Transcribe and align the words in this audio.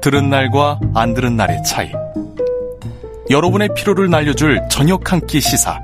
들은 0.00 0.30
날과 0.30 0.80
안 0.94 1.14
들은 1.14 1.36
날의 1.36 1.62
차이. 1.64 1.90
여러분의 3.30 3.68
피로를 3.74 4.08
날려줄 4.10 4.60
저녁 4.70 5.12
한 5.12 5.20
끼 5.26 5.40
시사. 5.40 5.78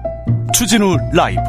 추진우 0.53 0.97
라이브. 1.13 1.41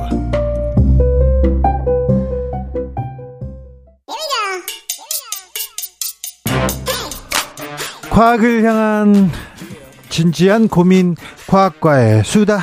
과학을 8.09 8.63
향한 8.63 9.31
진지한 10.09 10.67
고민 10.69 11.15
과학과의 11.47 12.23
수다. 12.23 12.59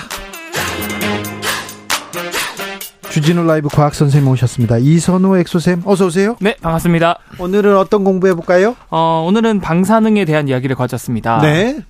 주진우 3.12 3.44
라이브 3.44 3.68
과학 3.68 3.94
선생님 3.94 4.30
오셨습니다. 4.30 4.78
이선호 4.78 5.36
엑소쌤 5.36 5.82
어서 5.84 6.06
오세요. 6.06 6.34
네, 6.40 6.56
반갑습니다. 6.62 7.18
오늘은 7.38 7.76
어떤 7.76 8.04
공부해 8.04 8.32
볼까요? 8.32 8.74
어, 8.88 9.26
오늘은 9.28 9.60
방사능에 9.60 10.24
대한 10.24 10.48
이야기를 10.48 10.74
가졌습니다. 10.76 11.42
네. 11.42 11.80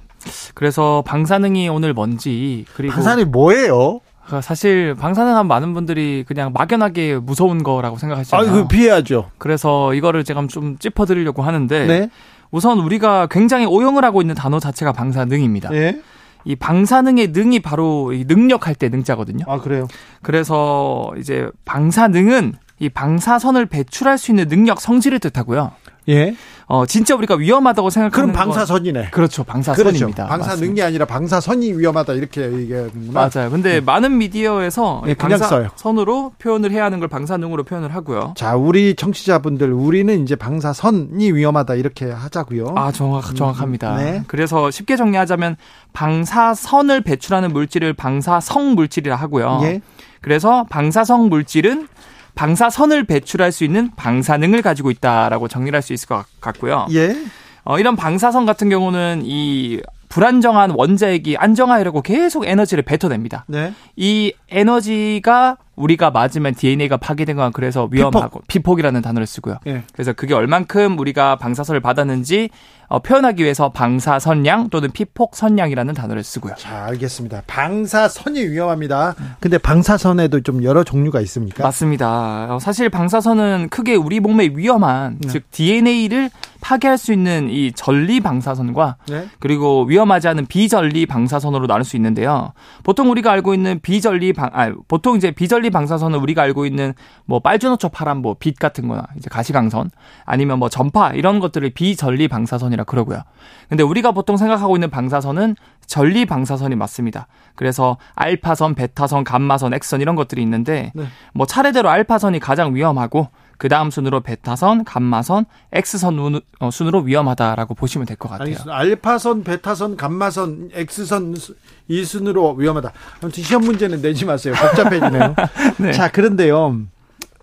그래서 0.54 1.04
방사능이 1.06 1.68
오늘 1.68 1.94
뭔지 1.94 2.64
그리고 2.74 2.94
방사능이 2.94 3.26
뭐예요? 3.26 4.00
사실 4.40 4.96
방사능 4.96 5.36
한 5.36 5.46
많은 5.46 5.74
분들이 5.74 6.24
그냥 6.26 6.52
막연하게 6.52 7.20
무서운 7.22 7.62
거라고 7.62 7.98
생각하시잖아요. 7.98 8.48
아, 8.48 8.52
그 8.52 8.66
피해야죠. 8.66 9.30
그래서 9.38 9.94
이거를 9.94 10.24
제가 10.24 10.44
좀 10.48 10.76
짚어 10.78 11.06
드리려고 11.06 11.42
하는데 11.42 11.86
네. 11.86 12.10
우선 12.50 12.80
우리가 12.80 13.28
굉장히 13.30 13.64
오용을 13.66 14.04
하고 14.04 14.22
있는 14.22 14.34
단어 14.34 14.58
자체가 14.58 14.92
방사능입니다. 14.92 15.70
네. 15.70 16.00
이 16.44 16.56
방사능의 16.56 17.28
능이 17.28 17.60
바로 17.60 18.12
이 18.12 18.24
능력할 18.24 18.74
때 18.74 18.88
능자거든요. 18.88 19.44
아, 19.48 19.58
그래요? 19.58 19.86
그래서 20.22 21.12
이제 21.18 21.48
방사능은 21.64 22.54
이 22.78 22.88
방사선을 22.88 23.66
배출할 23.66 24.18
수 24.18 24.30
있는 24.30 24.48
능력 24.48 24.80
성질을 24.80 25.18
뜻하고요. 25.20 25.72
예. 26.08 26.34
어, 26.66 26.86
진짜 26.86 27.14
우리가 27.14 27.36
위험하다고 27.36 27.90
생각하는 27.90 28.32
그럼 28.32 28.32
방사선이네. 28.32 29.00
건, 29.02 29.10
그렇죠. 29.10 29.44
방사선입니다. 29.44 30.26
그렇죠. 30.26 30.26
방사능이 30.26 30.82
아니라 30.82 31.04
방사선이 31.04 31.74
위험하다 31.74 32.14
이렇게 32.14 32.42
얘기하는구나. 32.50 33.12
맞아요. 33.12 33.50
근데 33.50 33.80
많은 33.80 34.16
미디어에서 34.18 35.02
네, 35.04 35.14
그냥 35.14 35.38
써요. 35.38 35.68
방사선으로 35.68 36.32
표현을 36.38 36.72
해야 36.72 36.84
하는 36.84 36.98
걸 36.98 37.08
방사능으로 37.08 37.64
표현을 37.64 37.94
하고요. 37.94 38.34
자, 38.36 38.56
우리 38.56 38.94
청취자분들 38.94 39.72
우리는 39.72 40.22
이제 40.22 40.34
방사선이 40.34 41.32
위험하다 41.32 41.74
이렇게 41.74 42.10
하자고요. 42.10 42.72
아, 42.74 42.90
정확 42.90 43.34
정확합니다. 43.36 43.96
네. 43.96 44.22
그래서 44.26 44.70
쉽게 44.70 44.96
정리하자면 44.96 45.56
방사선을 45.92 47.02
배출하는 47.02 47.52
물질을 47.52 47.92
방사성 47.92 48.74
물질이라 48.74 49.14
하고요. 49.14 49.60
예. 49.64 49.80
그래서 50.20 50.64
방사성 50.70 51.28
물질은 51.28 51.86
방사선을 52.34 53.04
배출할 53.04 53.52
수 53.52 53.64
있는 53.64 53.90
방사능을 53.96 54.62
가지고 54.62 54.90
있다라고 54.90 55.48
정리를 55.48 55.76
할수 55.76 55.92
있을 55.92 56.08
것 56.08 56.24
같고요. 56.40 56.86
예. 56.92 57.16
어, 57.64 57.78
이런 57.78 57.96
방사선 57.96 58.46
같은 58.46 58.68
경우는 58.68 59.22
이 59.24 59.80
불안정한 60.08 60.72
원자핵이 60.72 61.36
안정화하려고 61.38 62.02
계속 62.02 62.46
에너지를 62.46 62.82
뱉어냅니다. 62.82 63.44
네. 63.48 63.72
이 63.96 64.34
에너지가 64.50 65.56
우리가 65.76 66.10
맞으면 66.10 66.54
DNA가 66.54 66.98
파괴된 66.98 67.36
건 67.36 67.52
그래서 67.52 67.88
위험하고 67.90 68.42
피폭. 68.48 68.72
이라는 68.78 69.02
단어를 69.02 69.26
쓰고요. 69.26 69.58
예. 69.66 69.82
그래서 69.92 70.12
그게 70.14 70.34
얼만큼 70.34 70.98
우리가 70.98 71.36
방사선을 71.36 71.80
받았는지 71.80 72.48
어, 72.88 72.98
표현하기 72.98 73.42
위해서 73.42 73.70
방사선량 73.70 74.68
또는 74.68 74.90
피폭선량이라는 74.90 75.94
단어를 75.94 76.22
쓰고요. 76.22 76.54
자, 76.56 76.84
알겠습니다. 76.86 77.42
방사선이 77.46 78.40
위험합니다. 78.48 79.14
근데 79.40 79.56
방사선에도 79.56 80.42
좀 80.42 80.62
여러 80.62 80.84
종류가 80.84 81.20
있습니까? 81.22 81.62
맞습니다. 81.62 82.54
어, 82.54 82.58
사실 82.58 82.90
방사선은 82.90 83.68
크게 83.70 83.94
우리 83.94 84.20
몸에 84.20 84.50
위험한 84.54 85.18
네. 85.20 85.28
즉 85.28 85.50
DNA를 85.50 86.28
파괴할 86.60 86.98
수 86.98 87.12
있는 87.12 87.48
이 87.50 87.72
전리 87.72 88.20
방사선과 88.20 88.96
네. 89.08 89.26
그리고 89.38 89.84
위험하지 89.84 90.28
않은 90.28 90.46
비전리 90.46 91.06
방사선으로 91.06 91.66
나눌 91.66 91.84
수 91.84 91.96
있는데요. 91.96 92.52
보통 92.84 93.10
우리가 93.10 93.32
알고 93.32 93.54
있는 93.54 93.80
비전리 93.80 94.32
방, 94.32 94.50
아, 94.52 94.70
보통 94.86 95.16
이제 95.16 95.30
비전리 95.30 95.61
방사선은 95.70 96.18
우리가 96.18 96.42
알고 96.42 96.66
있는 96.66 96.94
뭐 97.24 97.40
빨주노초 97.40 97.90
파란보, 97.90 98.34
빛 98.34 98.58
같은 98.58 98.88
거나 98.88 99.06
이제 99.16 99.28
가시광선 99.30 99.90
아니면 100.24 100.58
뭐 100.58 100.68
전파 100.68 101.10
이런 101.10 101.40
것들을 101.40 101.68
비전리 101.70 102.28
방사선이라 102.28 102.84
그러고요. 102.84 103.22
근데 103.68 103.82
우리가 103.82 104.12
보통 104.12 104.36
생각하고 104.36 104.76
있는 104.76 104.90
방사선은 104.90 105.56
전리 105.86 106.24
방사선이 106.26 106.74
맞습니다. 106.76 107.26
그래서 107.54 107.98
알파선, 108.14 108.74
베타선, 108.74 109.24
감마선, 109.24 109.74
엑선 109.74 110.00
이런 110.00 110.16
것들이 110.16 110.42
있는데 110.42 110.92
네. 110.94 111.04
뭐 111.34 111.46
차례대로 111.46 111.88
알파선이 111.90 112.40
가장 112.40 112.74
위험하고 112.74 113.28
그 113.62 113.68
다음 113.68 113.92
순으로 113.92 114.22
베타선, 114.22 114.82
감마선, 114.82 115.44
X선 115.72 116.18
운- 116.18 116.40
어, 116.58 116.72
순으로 116.72 117.02
위험하다라고 117.02 117.76
보시면 117.76 118.08
될 118.08 118.16
것 118.16 118.28
같아요. 118.28 118.46
알겠습니다. 118.46 118.76
알파선, 118.76 119.44
베타선, 119.44 119.96
감마선, 119.96 120.70
X선 120.74 121.36
수- 121.36 121.54
이 121.86 122.04
순으로 122.04 122.54
위험하다. 122.54 122.90
아무튼 123.22 123.44
시험 123.44 123.62
문제는 123.62 124.02
내지 124.02 124.24
마세요. 124.24 124.52
복잡해지네요. 124.60 125.36
네. 125.78 125.92
자, 125.92 126.10
그런데요. 126.10 126.76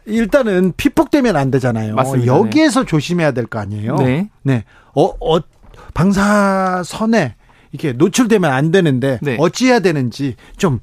일단은 0.07 0.73
피폭되면 0.75 1.37
안 1.37 1.51
되잖아요. 1.51 1.95
맞습니다. 1.95 2.35
여기에서 2.35 2.83
조심해야 2.83 3.31
될 3.31 3.45
거 3.45 3.59
아니에요. 3.59 3.95
네. 3.95 4.29
네. 4.43 4.65
어, 4.95 5.03
어, 5.21 5.39
방사선에 5.93 7.35
이렇게 7.71 7.93
노출되면 7.93 8.51
안 8.51 8.71
되는데 8.71 9.19
네. 9.21 9.37
어찌해야 9.39 9.79
되는지 9.79 10.35
좀 10.57 10.79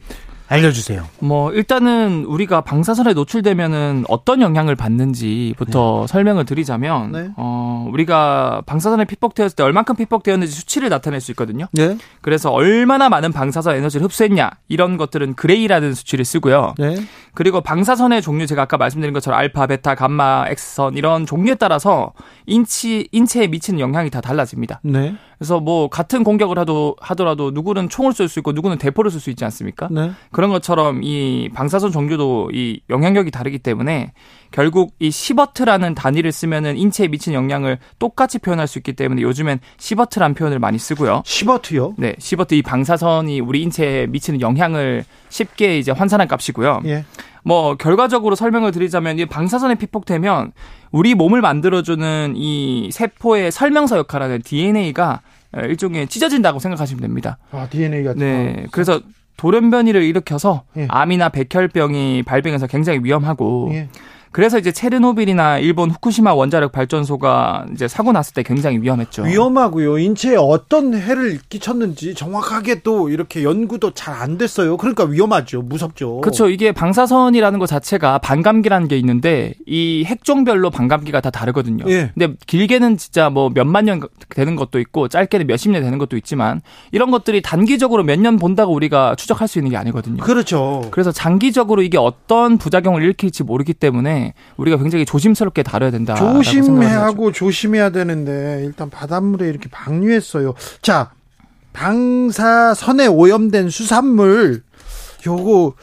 알려주세요. 0.49 1.05
뭐 1.21 1.53
일단은 1.53 2.25
우리가 2.25 2.61
방사선에 2.61 3.15
노출되면은 3.15 4.05
어떤 4.09 4.41
영향을 4.41 4.77
받는지부터 4.77 6.07
설명을 6.07 6.45
드리자면 6.45 7.13
네. 7.13 7.31
어 7.37 7.89
우리가 7.93 8.63
방사선에 8.67 9.05
피폭되었을 9.07 9.57
때 9.57 9.63
얼만큼 9.63 9.97
피폭되었는지 9.97 10.53
수치를 10.53 10.89
나타낼 10.89 11.21
수 11.21 11.33
있거든요. 11.33 11.67
네. 11.73 11.99
그래서 12.21 12.51
얼마나 12.51 13.09
많은 13.09 13.33
방사선 13.33 13.77
에너지를 13.77 14.05
흡수했냐 14.07 14.51
이런 14.69 14.97
것들은 14.97 15.35
그레이라는 15.35 15.95
수치를 15.95 16.25
쓰고요. 16.25 16.75
네. 17.37 17.43
그리고 17.47 17.61
방사선의 17.61 18.23
종류 18.23 18.47
제가 18.47 18.63
아까 18.63 18.77
말씀드린 18.77 19.13
것처럼 19.13 19.39
알파, 19.39 19.67
베타, 19.67 19.95
감마, 19.95 20.47
엑스선 20.49 20.97
이런 20.97 21.27
종류에 21.27 21.55
따라서 21.57 22.13
인치 22.47 23.09
인체에 23.13 23.47
미치는 23.49 23.79
영향이 23.79 24.11
다 24.11 24.21
달라집니다. 24.21 24.81
네. 24.83 25.15
그래서 25.39 25.61
뭐 25.61 25.89
같은 25.89 26.25
공격을 26.25 26.59
하도 26.59 26.97
하더라도 26.99 27.51
누구는 27.51 27.91
총을 27.91 28.13
쏠 28.13 28.29
수 28.29 28.39
있고 28.41 28.53
누구는 28.53 28.79
대포를 28.79 29.11
쏠 29.11 29.21
수 29.21 29.31
있지 29.31 29.45
않습니까? 29.45 29.89
네. 29.91 30.13
그런 30.33 30.51
것처럼 30.51 31.03
이 31.03 31.51
방사선 31.53 31.93
종류도 31.93 32.51
이 32.55 32.81
영향력이 32.89 33.31
다르기 33.31 33.59
때문에 33.59 34.13
결국 34.51 34.95
이 34.99 35.11
시버트라는 35.11 35.95
단위를 35.95 36.33
쓰면은 36.33 36.77
인체에 36.79 37.09
미치는 37.09 37.37
영향을 37.37 37.79
똑같이 37.99 38.39
표현할 38.39 38.67
수 38.67 38.79
있기 38.79 38.95
때문에 38.95 39.21
요즘엔 39.23 39.61
시버트란 39.77 40.35
표현을 40.35 40.59
많이 40.59 40.79
쓰고요. 40.79 41.23
시버트요. 41.25 41.95
네, 41.99 42.15
시버트 42.19 42.55
이 42.55 42.63
방사선이 42.63 43.41
우리 43.41 43.63
인체에 43.63 44.07
미치는 44.07 44.41
영향을 44.41 45.05
쉽게 45.29 45.79
이제 45.79 45.93
환산한 45.93 46.29
값이고요. 46.29 46.81
예. 46.87 47.05
뭐 47.45 47.77
결과적으로 47.77 48.35
설명을 48.35 48.73
드리자면 48.73 49.19
이 49.19 49.27
방사선에 49.27 49.77
피폭되면 49.77 50.53
우리 50.91 51.15
몸을 51.15 51.41
만들어주는 51.41 52.35
이 52.37 52.91
세포의 52.93 53.53
설명서 53.53 53.99
역할하는 53.99 54.43
DNA가 54.43 55.21
일종의 55.55 56.09
찢어진다고 56.09 56.59
생각하시면 56.59 57.01
됩니다. 57.01 57.39
아, 57.53 57.69
DNA가 57.71 58.15
네, 58.15 58.67
그래서 58.73 59.01
돌연변이를 59.37 60.03
일으켜서 60.03 60.63
예. 60.77 60.87
암이나 60.89 61.29
백혈병이 61.29 62.23
발병해서 62.25 62.67
굉장히 62.67 63.01
위험하고 63.03 63.71
예. 63.73 63.89
그래서 64.37 64.59
이제 64.59 64.71
체르노빌이나 64.71 65.61
일본 65.61 65.91
후쿠시마 65.91 66.35
원자력 66.35 66.71
발전소가 66.71 67.65
이제 67.73 67.89
사고 67.89 68.13
났을 68.13 68.35
때 68.35 68.43
굉장히 68.43 68.79
위험했죠. 68.83 69.23
위험하고요. 69.23 69.97
인체에 69.97 70.37
어떤 70.37 70.93
해를 70.95 71.39
끼쳤는지 71.49 72.15
정확하게 72.15 72.81
또 72.83 73.09
이렇게 73.09 73.43
연구도 73.45 73.93
잘 73.93 74.17
안 74.17 74.37
됐어요. 74.39 74.77
그러니까 74.77 75.05
위험하죠. 75.05 75.63
무섭죠. 75.63 76.21
그렇죠. 76.23 76.49
이게 76.49 76.73
방사선이라는 76.73 77.59
것 77.59 77.67
자체가 77.67 78.19
반감기라는 78.19 78.89
게 78.89 78.99
있는데 78.99 79.55
이 79.67 80.05
핵종별로 80.07 80.71
반감기가 80.71 81.21
다 81.21 81.31
다르거든요. 81.31 81.85
예. 81.89 82.11
근데 82.15 82.35
길게는 82.47 82.97
진짜 82.97 83.31
뭐 83.31 83.51
몇만 83.51 83.85
년 83.87 84.01
되는 84.31 84.57
것도 84.57 84.81
있고 84.81 85.09
짧게는 85.09 85.47
몇십 85.47 85.71
년 85.71 85.83
되는 85.83 85.97
것도 85.99 86.17
있지만 86.17 86.61
이런 86.93 87.11
것들이 87.11 87.41
단기적으로 87.41 88.03
몇 88.05 88.19
년 88.19 88.37
본다고 88.39 88.73
우리가 88.75 89.15
추적할 89.17 89.49
수 89.49 89.59
있는 89.59 89.71
게 89.71 89.77
아니거든요. 89.77 90.23
그렇죠. 90.23 90.89
그래서 90.91 91.13
장기적으로 91.13 91.83
이게 91.83 91.99
어떤 91.99 92.59
부작용을 92.59 93.03
일으킬지 93.03 93.45
모르기 93.45 93.75
때문에 93.75 94.26
때문에 94.27 94.35
우리가 94.57 94.77
굉장히 94.79 95.05
조심스럽게 95.05 95.63
다뤄야 95.63 95.91
된다. 95.91 96.15
조심하고 96.15 97.33
조심해야 97.33 97.91
되는데 97.91 98.63
일단 98.65 98.91
바닷물에 98.91 99.49
이렇게 99.49 99.69
방류했어요. 99.71 100.55
자, 100.83 101.13
방사선에 101.73 103.07
오염된 103.07 103.71
수산물 103.71 104.63
요거 105.27 105.75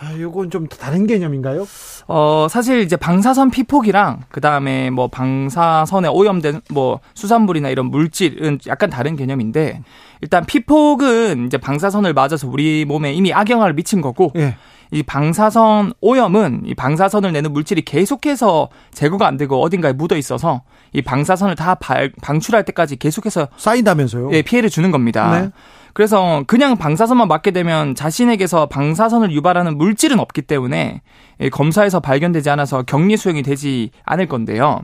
아, 0.00 0.14
요건 0.20 0.48
좀 0.50 0.68
다른 0.68 1.08
개념인가요? 1.08 1.66
어, 2.06 2.46
사실 2.48 2.80
이제 2.80 2.96
방사선 2.96 3.50
피폭이랑 3.50 4.22
그다음에 4.28 4.90
뭐 4.90 5.08
방사선에 5.08 6.08
오염된 6.08 6.60
뭐 6.70 7.00
수산물이나 7.14 7.68
이런 7.68 7.86
물질은 7.86 8.60
약간 8.68 8.90
다른 8.90 9.16
개념인데 9.16 9.82
일단 10.20 10.46
피폭은 10.46 11.46
이제 11.46 11.58
방사선을 11.58 12.12
맞아서 12.14 12.48
우리 12.48 12.84
몸에 12.84 13.12
이미 13.12 13.32
악영향을 13.32 13.72
미친 13.72 14.00
거고 14.00 14.30
예. 14.36 14.56
이 14.90 15.02
방사선 15.02 15.92
오염은 16.00 16.62
이 16.64 16.74
방사선을 16.74 17.32
내는 17.32 17.52
물질이 17.52 17.82
계속해서 17.82 18.68
제거가 18.92 19.26
안 19.26 19.36
되고 19.36 19.60
어딘가에 19.60 19.92
묻어 19.92 20.16
있어서 20.16 20.62
이 20.92 21.02
방사선을 21.02 21.54
다 21.54 21.74
발, 21.74 22.12
방출할 22.22 22.64
때까지 22.64 22.96
계속해서 22.96 23.48
쌓인다면서요? 23.56 24.30
예, 24.32 24.42
피해를 24.42 24.70
주는 24.70 24.90
겁니다. 24.90 25.40
네. 25.40 25.50
그래서 25.92 26.44
그냥 26.46 26.76
방사선만 26.76 27.26
맞게 27.26 27.50
되면 27.50 27.94
자신에게서 27.94 28.66
방사선을 28.66 29.32
유발하는 29.32 29.76
물질은 29.76 30.20
없기 30.20 30.42
때문에 30.42 31.02
검사에서 31.50 31.98
발견되지 31.98 32.50
않아서 32.50 32.82
격리 32.82 33.16
수용이 33.16 33.42
되지 33.42 33.90
않을 34.04 34.28
건데요. 34.28 34.82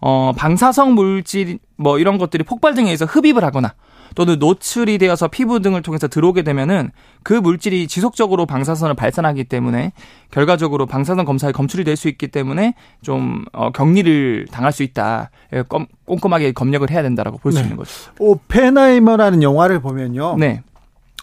어, 0.00 0.32
방사성 0.36 0.94
물질 0.94 1.60
뭐 1.76 1.98
이런 1.98 2.18
것들이 2.18 2.42
폭발 2.42 2.74
등에 2.74 2.86
의해서 2.86 3.04
흡입을 3.04 3.44
하거나 3.44 3.74
또는 4.16 4.38
노출이 4.38 4.96
되어서 4.98 5.28
피부 5.28 5.60
등을 5.60 5.82
통해서 5.82 6.08
들어오게 6.08 6.42
되면은 6.42 6.90
그 7.22 7.34
물질이 7.34 7.86
지속적으로 7.86 8.46
방사선을 8.46 8.94
발산하기 8.94 9.44
때문에 9.44 9.92
결과적으로 10.30 10.86
방사선 10.86 11.24
검사에 11.26 11.52
검출이 11.52 11.84
될 11.84 11.96
수 11.96 12.08
있기 12.08 12.28
때문에 12.28 12.74
좀 13.02 13.44
어, 13.52 13.70
격리를 13.70 14.48
당할 14.50 14.72
수 14.72 14.82
있다. 14.82 15.30
예, 15.52 15.62
꼼, 15.62 15.86
꼼꼼하게 16.06 16.52
검역을 16.52 16.90
해야 16.90 17.02
된다라고 17.02 17.38
볼수 17.38 17.58
네. 17.58 17.64
있는 17.64 17.76
거죠. 17.76 17.90
오펜하이머라는 18.18 19.42
영화를 19.42 19.80
보면요. 19.80 20.36
네. 20.38 20.62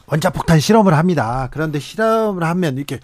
원자폭탄 0.08 0.60
실험을 0.60 0.96
합니다. 0.96 1.48
그런데 1.52 1.80
실험을 1.80 2.44
하면 2.44 2.78
이렇게 2.78 3.00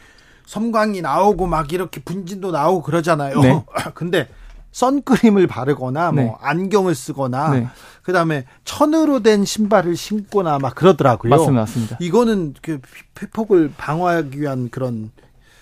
섬광이 0.46 1.02
나오고 1.02 1.48
막 1.48 1.72
이렇게 1.74 2.02
분진도 2.02 2.52
나오고 2.52 2.84
그러잖아요. 2.84 3.40
네. 3.42 3.64
근데 3.94 4.28
선크림을 4.72 5.48
바르거나 5.48 6.12
뭐 6.12 6.24
네. 6.24 6.34
안경을 6.42 6.96
쓰거나 6.96 7.52
네. 7.52 7.68
그다음에 8.04 8.46
천으로 8.66 9.22
된 9.22 9.46
신발을 9.46 9.96
신거나 9.96 10.60
막 10.60 10.76
그러더라고요. 10.76 11.30
맞습니다. 11.30 11.62
맞습니다. 11.62 11.98
이거는 12.00 12.56
그 12.62 12.80
피폭을 13.16 13.74
방어하기 13.78 14.40
위한 14.40 14.70
그런 14.70 15.12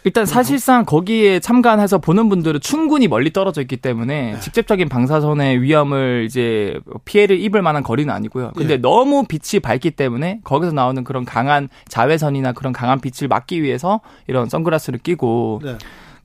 일단 0.03 0.25
사실상 0.25 0.85
거기에 0.85 1.41
참관해서 1.41 1.97
보는 1.97 2.29
분들은 2.29 2.61
충분히 2.61 3.09
멀리 3.09 3.33
떨어져 3.33 3.59
있기 3.59 3.75
때문에 3.75 4.33
네. 4.33 4.39
직접적인 4.39 4.87
방사선의 4.87 5.61
위험을 5.61 6.23
이제 6.25 6.79
피해를 7.03 7.37
입을 7.41 7.61
만한 7.61 7.83
거리는 7.83 8.13
아니고요. 8.13 8.53
근데 8.55 8.75
네. 8.75 8.81
너무 8.81 9.25
빛이 9.27 9.59
밝기 9.59 9.91
때문에 9.91 10.39
거기서 10.45 10.71
나오는 10.71 11.03
그런 11.03 11.25
강한 11.25 11.67
자외선이나 11.89 12.53
그런 12.53 12.71
강한 12.71 13.01
빛을 13.01 13.27
막기 13.27 13.61
위해서 13.61 13.99
이런 14.27 14.47
선글라스를 14.47 14.99
끼고 14.99 15.59
네. 15.63 15.77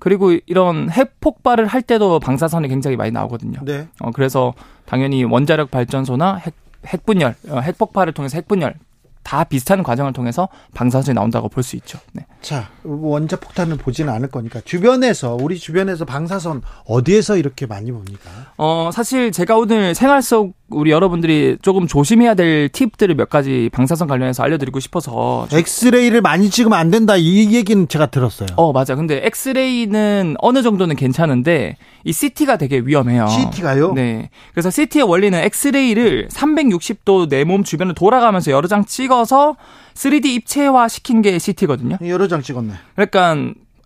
그리고 0.03 0.33
이런 0.47 0.91
핵 0.91 1.21
폭발을 1.21 1.69
할 1.69 1.81
때도 1.81 2.19
방사선이 2.19 2.67
굉장히 2.67 2.97
많이 2.97 3.13
나오거든요. 3.13 3.61
네. 3.63 3.87
어, 4.01 4.11
그래서 4.11 4.53
당연히 4.85 5.23
원자력 5.23 5.71
발전소나 5.71 6.39
핵, 6.39 6.55
핵분열, 6.85 7.37
어, 7.51 7.61
핵폭발을 7.61 8.13
통해서 8.13 8.37
핵분열 8.37 8.75
다 9.23 9.45
비슷한 9.45 9.85
과정을 9.85 10.13
통해서 10.13 10.49
방사선이 10.75 11.15
나온다고 11.15 11.49
볼 11.49 11.63
수 11.63 11.77
있죠. 11.77 12.01
네. 12.15 12.27
자, 12.41 12.69
원자 12.83 13.37
폭탄을 13.37 13.77
보지는 13.77 14.13
않을 14.13 14.29
거니까 14.33 14.61
주변에서 14.65 15.37
우리 15.41 15.57
주변에서 15.57 16.05
방사선 16.05 16.63
어디에서 16.87 17.37
이렇게 17.37 17.67
많이 17.67 17.93
봅니까? 17.93 18.29
어, 18.57 18.91
사실 18.93 19.31
제가 19.31 19.57
오늘 19.57 19.95
생활 19.95 20.21
속 20.21 20.55
우리 20.75 20.91
여러분들이 20.91 21.59
조금 21.63 21.87
조심해야 21.87 22.35
될 22.35 22.69
팁들을 22.69 23.15
몇 23.15 23.29
가지 23.31 23.69
방사선 23.73 24.09
관련해서 24.09 24.43
알려드리고 24.43 24.81
싶어서 24.81 25.47
엑스레이를 25.53 26.21
많이 26.21 26.51
찍으면 26.51 26.79
안 26.79 26.91
된다 26.91 27.17
이 27.17 27.55
얘기는 27.55 27.87
제가 27.89 28.07
들었어요. 28.07 28.49
어, 28.57 28.73
맞아. 28.73 28.95
근데 28.95 29.21
엑스레이는 29.27 30.37
어느 30.39 30.63
정도는 30.63 30.97
괜찮은데 30.97 31.77
이 32.05 32.13
CT가 32.13 32.57
되게 32.57 32.79
위험해요. 32.79 33.27
CT가요? 33.29 33.93
네. 33.93 34.31
그래서 34.53 34.71
CT의 34.71 35.05
원리는 35.05 35.39
엑스레이를 35.39 36.29
360도 36.29 37.29
내 37.29 37.43
몸 37.45 37.65
주변을 37.65 37.95
돌아가면서 37.95 38.51
여러 38.53 38.69
장 38.69 38.85
찍어서 38.85 39.57
3D 39.95 40.27
입체화 40.27 40.89
시킨 40.89 41.23
게 41.23 41.39
CT거든요. 41.39 41.99
여러 42.07 42.29
장 42.29 42.41
찍었네. 42.41 42.73
그러니까 42.95 43.37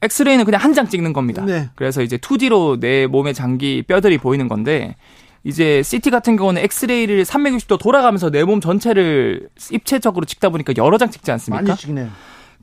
엑스레이는 0.02 0.44
그냥 0.44 0.60
한 0.60 0.74
장 0.74 0.86
찍는 0.88 1.12
겁니다. 1.14 1.42
네. 1.46 1.70
그래서 1.74 2.02
이제 2.02 2.18
2D로 2.18 2.78
내 2.78 3.06
몸의 3.06 3.32
장기 3.32 3.82
뼈들이 3.82 4.18
보이는 4.18 4.46
건데 4.46 4.94
이제 5.46 5.80
CT 5.82 6.10
같은 6.10 6.36
경우는 6.36 6.60
엑스레이를 6.62 7.24
360도 7.24 7.78
돌아가면서 7.78 8.30
내 8.30 8.42
몸 8.44 8.60
전체를 8.60 9.48
입체적으로 9.70 10.24
찍다 10.26 10.48
보니까 10.50 10.72
여러 10.76 10.98
장 10.98 11.08
찍지 11.10 11.30
않습니까? 11.32 11.62
많이 11.62 11.76
찍네. 11.78 12.08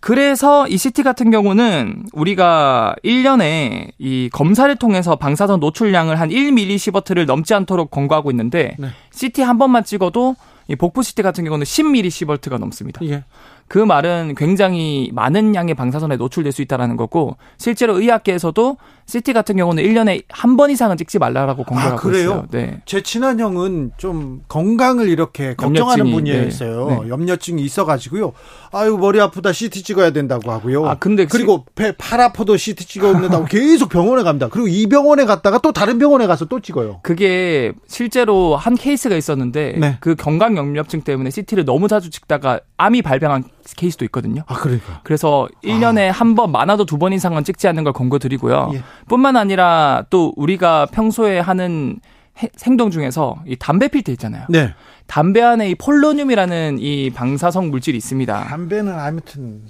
그래서 0.02 0.68
이 0.68 0.78
CT 0.78 1.02
같은 1.04 1.32
경우는 1.32 2.08
우리가 2.12 2.94
1년에 3.06 3.92
이 4.00 4.30
검사를 4.34 4.74
통해서 4.76 5.16
방사선 5.16 5.62
노출량을 5.62 6.20
한 6.20 6.28
1mS를 6.30 7.26
넘지 7.26 7.54
않도록 7.54 7.90
권고하고 7.90 8.30
있는데 8.32 8.76
네. 8.80 8.90
CT 9.12 9.42
한 9.44 9.58
번만 9.58 9.86
찍어도 9.86 10.36
이 10.68 10.76
복부 10.76 11.04
CT 11.04 11.22
같은 11.22 11.44
경우는 11.46 11.64
10mS가 11.66 12.58
넘습니다. 12.58 13.00
예. 13.06 13.24
그 13.70 13.78
말은 13.80 14.36
굉장히 14.38 15.10
많은 15.14 15.56
양의 15.56 15.74
방사선에 15.74 16.18
노출될 16.18 16.52
수 16.52 16.62
있다라는 16.62 16.96
거고 16.98 17.38
실제로 17.58 17.98
의학계에서도 18.00 18.78
CT 19.06 19.34
같은 19.34 19.56
경우는 19.58 19.84
1년에 19.84 20.24
한 20.30 20.54
번 20.54 20.70
이상은 20.70 20.98
찍지 20.98 21.18
말라라고 21.18 21.64
권고하고 21.64 21.96
아, 21.96 22.00
그래요? 22.00 22.24
있어요. 22.24 22.48
네. 22.52 22.82
제 22.86 23.02
친한 23.02 23.40
형은 23.40 23.92
좀 23.98 24.42
건강을 24.48 25.10
이렇게 25.10 25.56
걱정하는 25.56 26.12
분이었어요. 26.12 26.88
네. 26.88 27.00
네. 27.04 27.10
염려증이 27.10 27.62
있어 27.64 27.86
가지고요. 27.86 28.34
아유 28.72 28.98
머리 28.98 29.20
아프다 29.20 29.52
CT 29.52 29.84
찍어야 29.84 30.12
된다고 30.12 30.52
하고요. 30.52 30.86
아 30.88 30.96
근데 30.96 31.26
그리고 31.26 31.66
배, 31.76 31.92
팔 31.98 32.22
아파도 32.22 32.56
CT 32.56 32.86
찍어야 32.88 33.20
된다고 33.20 33.46
계속 33.46 33.90
병원에 33.90 34.22
갑니다. 34.24 34.48
그리고 34.52 34.68
이 34.68 34.88
병원에 34.88 35.26
갔다가 35.26 35.58
또 35.60 35.72
다른 35.72 35.98
병원에 35.98 36.28
가서 36.28 36.46
또 36.46 36.60
찍어요. 36.60 37.00
그게 37.02 37.74
실제로 37.88 38.56
한 38.56 38.76
케이스가 38.76 39.16
있었는데 39.16 39.78
네. 39.80 39.98
그 40.00 40.16
건강 40.16 40.56
염려증 40.58 41.02
때문에 41.02 41.30
CT를 41.32 41.66
너무 41.66 41.88
자주 41.88 42.10
찍다가 42.12 42.60
암이 42.78 43.02
발병한 43.02 43.44
케이스도 43.78 44.06
있거든요. 44.06 44.44
아, 44.48 44.56
그러니까. 44.56 45.02
그래서 45.04 45.48
1년에 45.64 46.10
아. 46.10 46.12
한 46.12 46.36
번, 46.36 46.52
많아도 46.52 46.86
두 46.86 46.98
번 46.98 47.14
이상은 47.14 47.44
찍지 47.44 47.68
않는 47.70 47.84
걸 47.84 47.94
권고드리고요. 47.94 48.72
예. 48.74 48.84
뿐만 49.08 49.36
아니라 49.38 50.04
또 50.10 50.34
우리가 50.36 50.88
평소에 50.88 51.40
하는 51.40 52.00
해, 52.42 52.50
행동 52.66 52.90
중에서 52.92 53.38
이 53.48 53.56
담배 53.56 53.88
필 53.88 54.04
때 54.04 54.12
있잖아요. 54.14 54.46
네. 54.50 54.74
담배 55.08 55.42
안에 55.42 55.70
이 55.70 55.76
폴로늄이라는 55.76 56.78
이 56.80 57.10
방사성 57.12 57.70
물질이 57.70 57.98
있습니다. 57.98 58.46
담배는 58.46 58.98
아무튼 58.98 59.62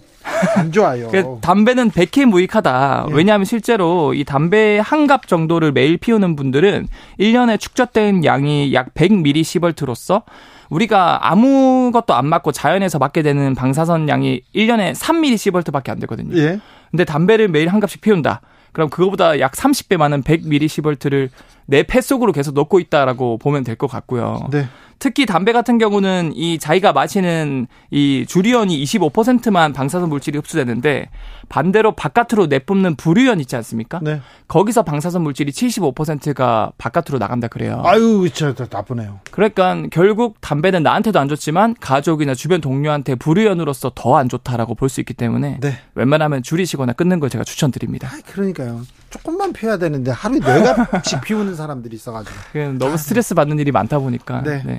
안 0.56 0.72
좋아요. 0.72 1.10
그 1.12 1.40
담배는 1.42 1.90
백해 1.92 2.26
무익하다. 2.26 3.06
네. 3.10 3.14
왜냐하면 3.16 3.44
실제로 3.46 4.14
이 4.14 4.24
담배 4.24 4.80
한 4.80 5.08
갑 5.08 5.28
정도를 5.28 5.72
매일 5.74 5.98
피우는 5.98 6.36
분들은 6.38 6.88
1년에 7.20 7.60
축적된 7.60 8.24
양이 8.24 8.74
약 8.74 8.94
100mS로서 8.94 10.24
우리가 10.70 11.30
아무것도 11.32 12.14
안 12.14 12.26
맞고 12.26 12.52
자연에서 12.52 13.00
맞게 13.00 13.22
되는 13.22 13.56
방사선 13.56 14.10
양이 14.10 14.42
1년에 14.56 14.94
3mS밖에 14.96 15.90
안 15.90 16.00
되거든요. 16.00 16.36
예. 16.38 16.60
근데 16.92 17.06
담배를 17.06 17.48
매일 17.48 17.70
한 17.70 17.80
갑씩 17.80 18.02
피운다. 18.02 18.42
그럼 18.72 18.90
그거보다 18.90 19.40
약 19.40 19.52
30배 19.54 19.98
많은 19.98 20.24
100mS를 20.24 21.30
내 21.66 21.84
폐 21.84 22.02
속으로 22.02 22.32
계속 22.32 22.54
넣고 22.56 22.80
있다라고 22.80 23.38
보면 23.38 23.64
될 23.64 23.76
것 23.78 23.88
같고요. 23.88 24.48
네. 24.52 24.68
특히 25.00 25.26
담배 25.26 25.52
같은 25.52 25.78
경우는 25.78 26.32
이 26.36 26.58
자기가 26.60 26.94
마시는 26.94 27.68
이 27.92 28.26
주류연이 28.28 28.82
25%만 28.84 29.74
방사선 29.74 30.10
물질이 30.10 30.38
흡수되는데 30.38 31.10
반대로 31.50 31.92
바깥으로 31.94 32.48
내뿜는 32.48 32.96
부류연 32.96 33.40
있지 33.42 33.56
않습니까? 33.58 34.00
네. 34.02 34.22
거기서 34.48 34.84
방사선 34.84 35.22
물질이 35.24 35.52
75%가 35.52 36.72
바깥으로 36.78 37.20
나간다 37.20 37.48
그래요. 37.48 37.82
아유, 37.86 38.28
진짜 38.34 38.66
나쁘네요. 38.70 39.20
그러니까 39.32 39.84
결국 39.92 40.38
담배는 40.42 40.84
나한테도 40.84 41.20
안 41.20 41.28
좋지만 41.28 41.76
가족이나 41.80 42.34
주변 42.34 42.62
동료한테 42.62 43.16
부류연으로서 43.16 43.92
더 43.96 44.14
안 44.14 44.30
좋다라고 44.30 44.76
볼 44.76 44.90
수 44.94 45.00
있기 45.02 45.16
때문에 45.16 45.58
네. 45.60 45.80
웬만하면 45.96 46.44
줄이시거나 46.44 46.94
끊는 46.94 47.20
걸 47.20 47.32
제가 47.32 47.44
추천드립니다. 47.44 48.10
아, 48.14 48.20
그러니까요. 48.32 48.82
조금만 49.14 49.54
피워야 49.54 49.78
되는데 49.78 50.10
하루에 50.10 50.40
네갑씩 50.40 51.22
피우는 51.22 51.56
사람들이 51.56 51.96
있어가지고. 51.96 52.36
너무 52.80 52.98
스트레스 52.98 53.36
받는 53.36 53.60
일이 53.60 53.72
많다 53.72 54.00
보니까. 54.00 54.42
네. 54.42 54.64
네. 54.66 54.78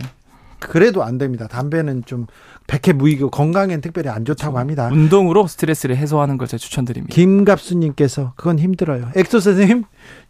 그래도 0.58 1.04
안 1.04 1.18
됩니다. 1.18 1.46
담배는 1.46 2.04
좀 2.04 2.26
백해 2.66 2.96
무익고 2.96 3.30
건강엔 3.30 3.80
특별히 3.80 4.08
안 4.08 4.24
좋다고 4.24 4.58
합니다. 4.58 4.88
운동으로 4.90 5.46
스트레스를 5.46 5.96
해소하는 5.96 6.36
걸 6.38 6.48
제가 6.48 6.58
추천드립니다. 6.58 7.14
김갑수님께서 7.14 8.32
그건 8.36 8.58
힘들어요. 8.58 9.10
엑소 9.14 9.38
선생님 9.40 9.84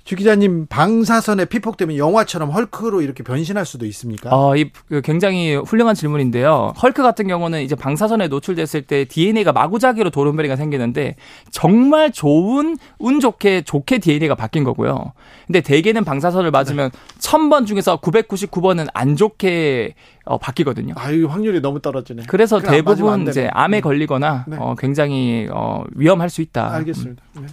주 0.05 0.17
기자님 0.17 0.67
방사선에 0.67 1.47
피폭되면 1.47 1.97
영화처럼 1.97 2.51
헐크로 2.51 3.01
이렇게 3.01 3.23
변신할 3.23 3.65
수도 3.65 3.87
있습니까? 3.87 4.29
어, 4.37 4.55
이그 4.55 5.01
굉장히 5.03 5.55
훌륭한 5.57 5.95
질문인데요. 5.95 6.75
헐크 6.83 7.03
같은 7.03 7.27
경우는 7.27 7.63
이제 7.63 7.75
방사선에 7.75 8.29
노출됐을 8.29 8.83
때 8.83 9.07
DNA가 9.07 9.53
마구잡이로 9.53 10.11
돌연변이가 10.11 10.57
생기는데 10.57 11.17
정말 11.51 12.13
좋은 12.13 12.77
운 12.99 13.19
좋게 13.19 13.63
좋게 13.63 13.99
DNA가 13.99 14.35
바뀐 14.35 14.63
거고요. 14.63 15.15
근데 15.47 15.63
대개는 15.63 16.05
방사선을 16.05 16.51
맞으면 16.51 16.91
네. 16.91 16.99
1000번 17.21 17.67
중에서 17.67 17.99
999번은 18.03 18.89
안 18.93 19.17
좋게 19.17 19.95
어, 20.27 20.37
바뀌거든요. 20.37 20.93
아유, 20.99 21.27
확률이 21.29 21.63
너무 21.63 21.81
떨어지네. 21.81 22.25
그래서 22.29 22.61
대부분 22.61 23.27
이제 23.27 23.49
암에 23.55 23.79
네. 23.79 23.81
걸리거나 23.81 24.45
네. 24.49 24.57
어, 24.61 24.75
굉장히 24.79 25.49
어, 25.51 25.83
위험할 25.95 26.29
수 26.29 26.43
있다. 26.43 26.75
알겠습니다. 26.75 27.23
네. 27.41 27.47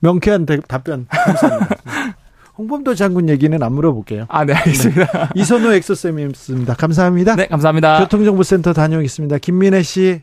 명쾌한 0.00 0.46
대, 0.46 0.58
답변 0.66 1.06
감사합니다. 1.08 1.76
홍범도 2.58 2.96
장군 2.96 3.28
얘기는 3.28 3.62
안 3.62 3.72
물어볼게요. 3.72 4.26
아, 4.28 4.44
네, 4.44 4.52
알겠습니다. 4.52 5.04
네. 5.12 5.28
이선호 5.36 5.72
엑소쌤이었습니다. 5.74 6.74
감사합니다. 6.74 7.36
네, 7.36 7.46
감사합니다. 7.46 8.00
교통정보센터 8.00 8.72
다녀오겠습니다. 8.72 9.38
김민혜 9.38 9.82
씨. 9.82 10.22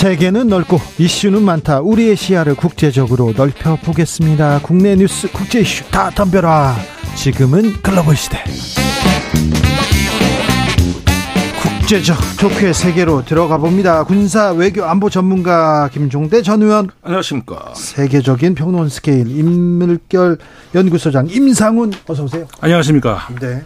세계는 0.00 0.48
넓고 0.48 0.78
이슈는 0.98 1.42
많다. 1.42 1.80
우리의 1.80 2.16
시야를 2.16 2.54
국제적으로 2.54 3.34
넓혀 3.36 3.76
보겠습니다. 3.76 4.60
국내 4.62 4.96
뉴스, 4.96 5.30
국제 5.30 5.60
이슈 5.60 5.84
다 5.90 6.08
덤벼라. 6.10 6.74
지금은 7.16 7.74
글로벌 7.82 8.16
시대. 8.16 8.38
국제적 11.90 12.16
토크의 12.38 12.72
세계로 12.72 13.24
들어가 13.24 13.58
봅니다. 13.58 14.04
군사 14.04 14.52
외교 14.52 14.84
안보 14.84 15.10
전문가 15.10 15.88
김종대 15.88 16.40
전 16.40 16.62
의원. 16.62 16.88
안녕하십니까. 17.02 17.74
세계적인 17.74 18.54
평론 18.54 18.88
스케일 18.88 19.26
인문결 19.26 20.38
연구소장 20.72 21.26
임상훈 21.28 21.92
어서 22.06 22.22
오세요. 22.22 22.46
안녕하십니까. 22.60 23.26
네. 23.40 23.64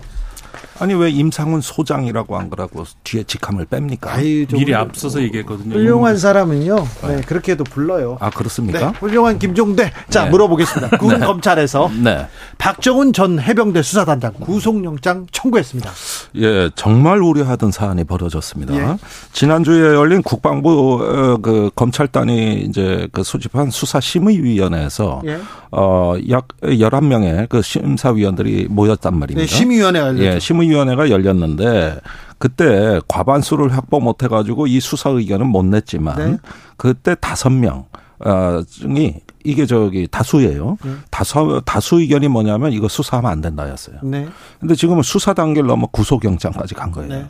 아니 0.79 0.95
왜 0.95 1.11
임상훈 1.11 1.61
소장이라고 1.61 2.37
한 2.37 2.51
거라고 2.51 2.85
뒤에 3.05 3.23
직함을 3.25 3.67
뺍니까? 3.67 4.09
아이, 4.09 4.47
미리 4.53 4.75
앞서서 4.75 5.23
얘기했거든요. 5.23 5.75
훌륭한 5.75 6.17
사람은요. 6.19 6.87
네, 7.07 7.21
그렇게도 7.23 7.65
불러요. 7.65 8.17
아 8.21 8.31
그렇습니까? 8.31 8.93
네, 8.93 8.99
훌륭한 8.99 9.39
김종대. 9.39 9.93
자 10.11 10.25
네. 10.25 10.31
물어보겠습니다. 10.31 10.99
군 10.99 11.15
네. 11.21 11.27
검찰에서 11.27 11.91
네. 12.03 12.27
박정훈 12.59 13.13
전 13.13 13.39
해병대 13.41 13.83
수사단장 13.83 14.33
구속영장 14.41 15.27
청구했습니다. 15.31 15.91
예, 16.37 16.71
정말 16.75 17.21
우려하던 17.23 17.71
사안이 17.71 18.05
벌어졌습니다. 18.05 18.75
예. 18.75 18.97
지난주에 19.33 19.95
열린 19.95 20.23
국방부 20.23 21.01
어, 21.03 21.37
그 21.41 21.71
검찰단이 21.75 22.63
이제 22.63 23.09
그 23.13 23.23
소집한 23.23 23.71
수사심의위원회에서 23.71 25.23
예. 25.27 25.39
어약 25.77 26.49
11명의 26.63 27.49
그 27.49 27.63
심사위원들이 27.63 28.69
모였단 28.71 29.19
말입니다. 29.19 29.41
네, 29.41 29.47
심의위원회가 29.47 30.17
예, 30.19 30.39
심의 30.39 30.41
심의위원회가 30.41 31.11
열렸는데 31.11 31.99
그때 32.39 33.01
과반수를 33.09 33.73
확보 33.75 34.01
못 34.01 34.23
해 34.23 34.29
가지고 34.29 34.67
이 34.67 34.79
수사 34.81 35.11
의견은 35.11 35.47
못 35.47 35.65
냈지만 35.65 36.17
네. 36.17 36.39
그때 36.77 37.17
다섯 37.21 37.51
명 37.51 37.87
어, 38.21 38.63
중이 38.69 39.17
이게 39.43 39.67
저기 39.67 40.07
다수예요. 40.11 40.79
네. 40.85 40.93
다수 41.11 41.61
다수 41.65 42.01
의견이 42.01 42.29
뭐냐면 42.29 42.73
이거 42.73 42.89
수사하면 42.89 43.31
안 43.31 43.41
된다였어요. 43.41 43.97
네. 44.03 44.29
근데 44.61 44.75
지금은 44.75 45.03
수사 45.03 45.35
단계를 45.35 45.67
넘어 45.67 45.87
구속영장까지 45.89 46.75
간 46.75 46.93
거예요. 46.93 47.09
네. 47.09 47.27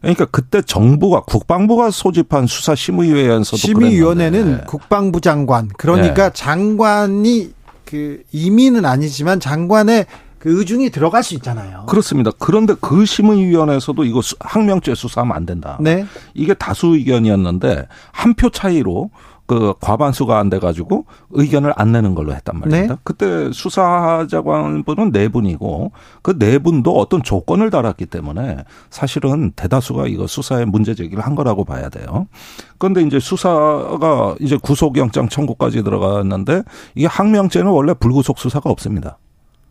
그러니까 0.00 0.26
그때 0.26 0.62
정부가 0.62 1.22
국방부가 1.22 1.90
소집한 1.90 2.46
수사 2.46 2.74
심의위원회에서도 2.74 3.56
심의위원회는 3.56 4.64
국방부 4.66 5.20
장관 5.20 5.68
그러니까 5.76 6.28
네. 6.28 6.30
장관이 6.32 7.57
그 7.88 8.22
임의는 8.32 8.84
아니지만 8.84 9.40
장관의 9.40 10.06
그 10.38 10.58
의중이 10.58 10.90
들어갈 10.90 11.22
수 11.24 11.34
있잖아요. 11.34 11.86
그렇습니다. 11.88 12.30
그런데 12.38 12.74
그 12.80 13.04
심의위원회에서도 13.06 14.04
이거 14.04 14.20
항명죄 14.40 14.94
수사하면 14.94 15.34
안 15.34 15.46
된다. 15.46 15.78
네. 15.80 16.06
이게 16.34 16.54
다수 16.54 16.88
의견이었는데 16.88 17.88
한 18.12 18.34
표 18.34 18.50
차이로 18.50 19.10
그 19.48 19.72
과반수가 19.80 20.38
안 20.38 20.50
돼가지고 20.50 21.06
의견을 21.30 21.72
안 21.74 21.90
내는 21.90 22.14
걸로 22.14 22.34
했단 22.34 22.60
말입니다. 22.60 22.94
네. 22.94 23.00
그때 23.02 23.50
수사자관분은 23.50 25.10
네 25.10 25.28
분이고 25.28 25.90
그 26.22 26.38
네 26.38 26.58
분도 26.58 26.96
어떤 26.96 27.22
조건을 27.22 27.70
달았기 27.70 28.06
때문에 28.06 28.58
사실은 28.90 29.52
대다수가 29.56 30.06
이거 30.06 30.26
수사에 30.26 30.66
문제 30.66 30.94
제기를 30.94 31.24
한 31.24 31.34
거라고 31.34 31.64
봐야 31.64 31.88
돼요. 31.88 32.28
그런데 32.76 33.02
이제 33.02 33.18
수사가 33.18 34.36
이제 34.40 34.58
구속영장 34.62 35.28
청구까지 35.30 35.82
들어갔는데 35.82 36.62
이게 36.94 37.06
항명죄는 37.06 37.70
원래 37.70 37.94
불구속 37.94 38.38
수사가 38.38 38.70
없습니다. 38.70 39.18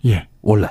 예. 0.05 0.27
원래. 0.41 0.67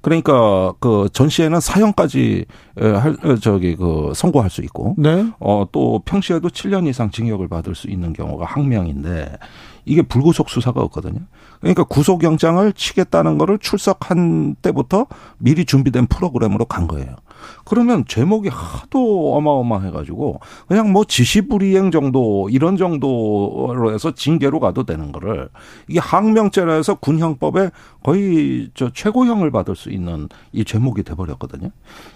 그러니까 0.00 0.72
그 0.80 1.08
전 1.12 1.28
시에는 1.28 1.60
사형까지 1.60 2.44
할 2.76 3.16
저기 3.40 3.76
그 3.76 4.12
선고할 4.14 4.50
수 4.50 4.62
있고 4.62 4.94
네. 4.98 5.26
어또 5.38 6.02
평시에도 6.04 6.48
7년 6.48 6.88
이상 6.88 7.10
징역을 7.10 7.48
받을 7.48 7.74
수 7.74 7.88
있는 7.88 8.12
경우가 8.12 8.46
항명인데 8.46 9.38
이게 9.84 10.02
불구속 10.02 10.48
수사가 10.48 10.80
없거든요. 10.82 11.20
그러니까 11.60 11.84
구속영장을 11.84 12.72
치겠다는 12.72 13.38
거를 13.38 13.58
출석한 13.58 14.54
때부터 14.62 15.06
미리 15.38 15.64
준비된 15.64 16.06
프로그램으로 16.06 16.64
간 16.66 16.86
거예요. 16.86 17.16
그러면 17.64 18.04
제목이 18.06 18.48
하도 18.48 19.34
어마어마해가지고 19.34 20.40
그냥 20.68 20.92
뭐 20.92 21.04
지시불이행 21.04 21.90
정도 21.90 22.48
이런 22.50 22.76
정도로 22.76 23.92
해서 23.92 24.12
징계로 24.14 24.60
가도 24.60 24.84
되는 24.84 25.10
거를 25.12 25.48
이게 25.88 25.98
항명죄라 25.98 26.74
해서 26.74 26.94
군형법에 26.94 27.70
거의 28.02 28.70
저 28.74 28.90
최고형을 28.92 29.50
받을 29.50 29.74
수 29.74 29.90
있는 29.90 30.28
이 30.52 30.64
제목이 30.64 31.02
돼버렸거든요. 31.02 31.70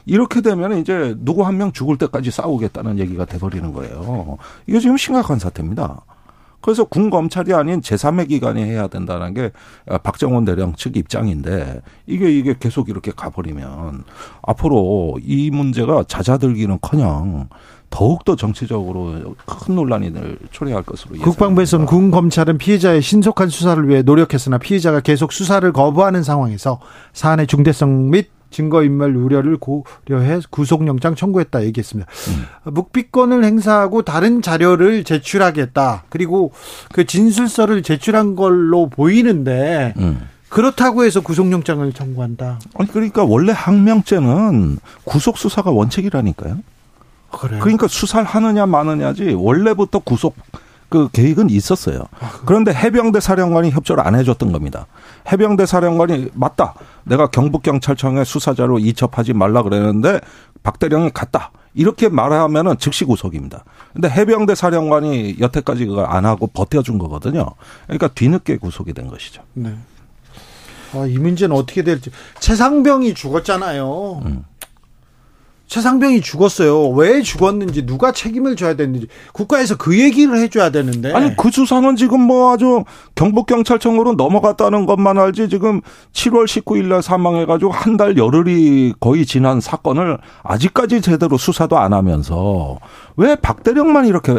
이렇게 0.07 0.41
되면 0.41 0.79
이제 0.79 1.15
누구 1.19 1.45
한 1.45 1.57
명 1.57 1.73
죽을 1.73 1.97
때까지 1.97 2.31
싸우겠다는 2.31 2.99
얘기가 2.99 3.25
돼버리는 3.25 3.73
거예요. 3.73 4.37
이게 4.67 4.79
지금 4.79 4.97
심각한 4.99 5.39
사태입니다. 5.39 6.03
그래서 6.67 6.83
군 6.83 7.11
검찰이 7.11 7.55
아닌 7.55 7.81
제3의 7.81 8.29
기관이 8.29 8.61
해야 8.61 8.89
된다는 8.89 9.35
게 9.35 9.53
박정원 10.03 10.45
대령 10.45 10.75
측 10.75 10.97
입장인데 10.97 11.81
이게 12.09 12.29
이게 12.29 12.57
계속 12.59 12.89
이렇게 12.89 13.13
가버리면 13.15 14.03
앞으로 14.43 15.17
이 15.23 15.53
문제가 15.53 16.03
잦아들기는커녕 16.09 17.49
더욱더 17.89 18.35
정치적으로 18.35 19.37
큰 19.47 19.77
논란이 19.77 20.13
초래할 20.51 20.83
것으로. 20.83 21.15
국방부에서는 21.19 21.87
군 21.87 22.11
검찰은 22.11 22.59
피해자의 22.59 23.01
신속한 23.01 23.49
수사를 23.49 23.89
위해 23.89 24.03
노력했으나 24.03 24.59
피해자가 24.59 24.99
계속 24.99 25.31
수사를 25.31 25.73
거부하는 25.73 26.25
상황에서 26.25 26.81
사안의 27.13 27.47
중대성 27.47 28.11
및 28.11 28.29
증거인멸 28.57 29.15
우려를 29.15 29.59
고려해 29.59 30.41
구속영장 30.51 31.15
청구했다 31.15 31.65
얘기했습니다. 31.65 32.11
음. 32.29 32.73
묵비권을 32.73 33.45
행사하고 33.45 34.03
다른 34.03 34.41
자료를 34.41 35.05
제출하겠다. 35.05 36.05
그리고 36.09 36.53
그 36.93 37.05
진술서를 37.05 37.83
제출한 37.83 38.35
걸로 38.35 38.89
보이는데 38.89 39.93
음. 39.99 40.27
그렇다고 40.49 41.05
해서 41.05 41.21
구속영장을 41.21 41.93
청구한다. 41.93 42.59
아니 42.79 42.91
그러니까 42.91 43.25
원래 43.25 43.53
항명죄는 43.55 44.79
구속 45.05 45.37
수사가 45.37 45.71
원칙이라니까요. 45.71 46.59
그래요? 47.31 47.61
그러니까 47.61 47.89
수사를 47.89 48.25
하느냐 48.25 48.65
마느냐지 48.65 49.35
원래부터 49.35 49.99
구속 49.99 50.35
그 50.89 51.09
계획은 51.13 51.51
있었어요. 51.51 52.05
아, 52.21 52.31
그런데 52.45 52.73
해병대 52.73 53.21
사령관이 53.21 53.71
협조를 53.71 54.07
안 54.07 54.15
해줬던 54.15 54.53
겁니다. 54.53 54.87
해병대 55.31 55.67
사령관이 55.67 56.31
맞다. 56.35 56.75
내가 57.05 57.29
경북경찰청에 57.29 58.25
수사자로 58.25 58.79
이첩하지 58.79 59.33
말라 59.33 59.63
그랬는데 59.63 60.21
박대령이 60.63 61.11
갔다. 61.13 61.51
이렇게 61.75 62.09
말하면은 62.09 62.79
즉시 62.79 63.05
구속입니다. 63.05 63.65
근데 63.93 64.09
해병대 64.09 64.55
사령관이 64.55 65.37
여태까지 65.41 65.87
그걸 65.87 66.07
안 66.07 66.25
하고 66.25 66.47
버텨준 66.47 66.99
거거든요. 66.99 67.47
그러니까 67.85 68.09
뒤늦게 68.09 68.57
구속이 68.57 68.95
된 68.95 69.09
것이죠. 69.09 69.43
네. 69.53 69.75
아, 70.95 71.05
이 71.07 71.19
문제는 71.19 71.55
어떻게 71.55 71.83
될지. 71.83 72.11
최상병이 72.41 73.15
죽었잖아요. 73.15 74.23
음. 74.25 74.45
최상병이 75.67 76.21
죽었어요. 76.21 76.91
왜 76.91 77.23
죽었는지 77.23 77.85
누가 77.87 78.13
책임을 78.13 78.55
져야 78.55 78.75
되는지 78.75 79.09
국가에서 79.33 79.77
그 79.77 79.99
얘기를 79.99 80.39
해줘야 80.39 80.71
되는데. 80.71 81.13
아니 81.13 81.37
그 81.37 81.51
수사는 81.51 81.97
지금 81.97 82.21
뭐 82.21 82.53
아주 82.53 82.85
경북 83.17 83.47
경찰청으로 83.47 84.15
넘어갔다는 84.15 84.87
것만 84.87 85.19
알지 85.19 85.49
지금 85.49 85.81
7월 86.13 86.45
19일 86.45 86.85
날 86.87 87.03
사망해가지고 87.03 87.73
한 87.73 87.97
달 87.97 88.17
열흘이 88.19 88.93
거의 89.01 89.25
지난 89.25 89.59
사건을 89.61 90.19
아직까지 90.43 91.01
제대로 91.01 91.39
수사도 91.39 91.79
안 91.79 91.95
하면서 91.95 92.79
왜 93.17 93.35
박대령만 93.37 94.07
이렇게 94.07 94.33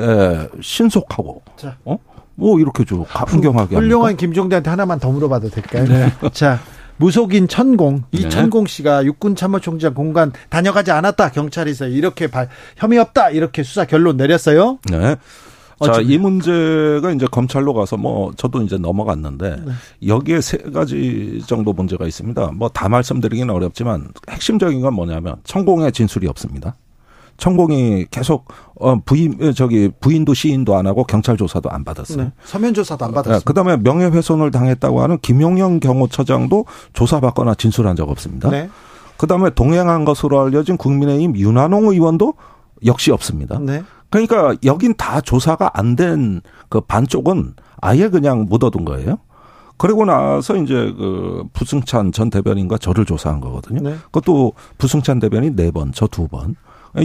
신속하고 0.62 1.42
자. 1.56 1.76
어? 1.86 1.98
뭐 2.36 2.60
이렇게 2.60 2.86
좀 2.86 3.04
가풍경하게 3.04 3.76
훌륭한 3.76 4.16
김종대한테 4.16 4.70
하나만 4.70 5.00
더 5.00 5.10
물어봐도 5.10 5.50
될까요? 5.50 5.86
네. 5.88 6.14
자 6.34 6.60
무속인 6.98 7.48
천공 7.48 8.04
이 8.12 8.24
네. 8.24 8.30
천공 8.30 8.66
씨가 8.66 9.06
육군 9.06 9.36
참모총장 9.36 9.94
공간 9.94 10.32
다녀가지 10.50 10.92
않았다 10.92 11.32
경찰에서 11.32 11.88
이렇게 11.88 12.28
발, 12.28 12.50
혐의 12.76 13.00
없다 13.00 13.30
이렇게 13.30 13.64
수사 13.64 13.86
결론 13.86 14.18
내렸어요. 14.18 14.80
네. 14.90 15.16
자, 15.86 16.02
이 16.02 16.18
문제가 16.18 17.12
이제 17.12 17.28
검찰로 17.30 17.74
가서 17.76 17.98
뭐 17.98 18.34
저도 18.36 18.64
이제 18.64 18.80
넘어갔는데 18.80 19.58
네. 19.64 19.72
여기에 20.08 20.42
세 20.42 20.58
가지 20.58 21.40
정도 21.46 21.72
문제가 21.72 22.08
있습니다. 22.08 22.52
뭐 22.54 22.70
다 22.70 22.90
말씀드리기는 22.90 23.54
어렵지만 23.54 24.08
핵심적인 24.30 24.82
건 24.82 24.94
뭐냐면 24.96 25.36
천공의 25.44 25.92
진술이 25.92 26.28
없습니다. 26.28 26.76
천공이 27.38 28.08
계속 28.12 28.46
어 28.80 28.96
부인 29.06 29.54
저기 29.56 29.92
부인도 30.00 30.34
시인도 30.34 30.76
안 30.76 30.88
하고 30.88 31.04
경찰 31.04 31.38
조사도 31.38 31.70
안 31.70 31.84
받았어요. 31.84 32.24
네. 32.24 32.32
서면 32.44 32.74
조사도 32.74 33.06
안 33.06 33.12
받았어요. 33.14 33.40
네. 33.40 33.44
그다음에 33.46 33.78
명예훼손을 33.78 34.52
당했다고 34.52 35.02
하는 35.02 35.18
김용영 35.20 35.80
경호처장도 35.80 36.66
조사받거나 36.94 37.56
진술한 37.56 37.96
적 37.96 38.10
없습니다. 38.10 38.50
네. 38.50 38.70
그다음에 39.18 39.50
동행한 39.52 40.06
것으로 40.06 40.42
알려진 40.42 40.78
국민의힘 40.78 41.36
윤한홍 41.38 41.86
의원도 41.88 42.34
역시 42.86 43.12
없습니다. 43.12 43.58
네. 43.60 43.84
그러니까 44.10 44.56
여긴 44.64 44.94
다 44.96 45.22
조사가 45.22 45.72
안 45.74 45.96
된 45.96 46.42
그 46.70 46.82
반쪽은 46.82 47.54
아예 47.82 48.10
그냥 48.10 48.46
묻어둔 48.50 48.84
거예요. 48.86 49.18
그리고 49.78 50.06
나서 50.06 50.56
이제 50.58 50.74
그 50.98 51.44
부승찬 51.54 52.12
전 52.12 52.30
대변인과 52.30 52.78
저를 52.80 53.06
조사한 53.06 53.40
거거든요. 53.42 53.80
네. 53.82 53.96
그것도 54.06 54.54
부승찬 54.78 55.20
대변인 55.20 55.56
네 55.56 55.72
번, 55.72 55.92
저 55.94 56.08
두 56.08 56.28
번. 56.28 56.56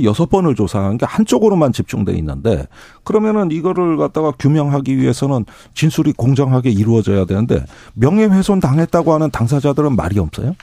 여섯 0.02 0.28
번을 0.28 0.54
조사한 0.54 0.98
게 0.98 1.06
한쪽으로만 1.06 1.72
집중돼 1.72 2.12
있는데 2.14 2.66
그러면은 3.04 3.50
이거를 3.50 3.96
갖다가 3.96 4.32
규명하기 4.38 4.96
위해서는 4.98 5.44
진술이 5.74 6.12
공정하게 6.12 6.70
이루어져야 6.70 7.24
되는데 7.24 7.64
명예훼손 7.94 8.60
당했다고 8.60 9.12
하는 9.12 9.30
당사자들은 9.30 9.96
말이 9.96 10.18
없어요. 10.18 10.54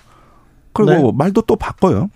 그리고 0.73 0.91
네. 0.91 1.11
말도 1.15 1.41
또 1.41 1.55
바꿔요. 1.55 2.09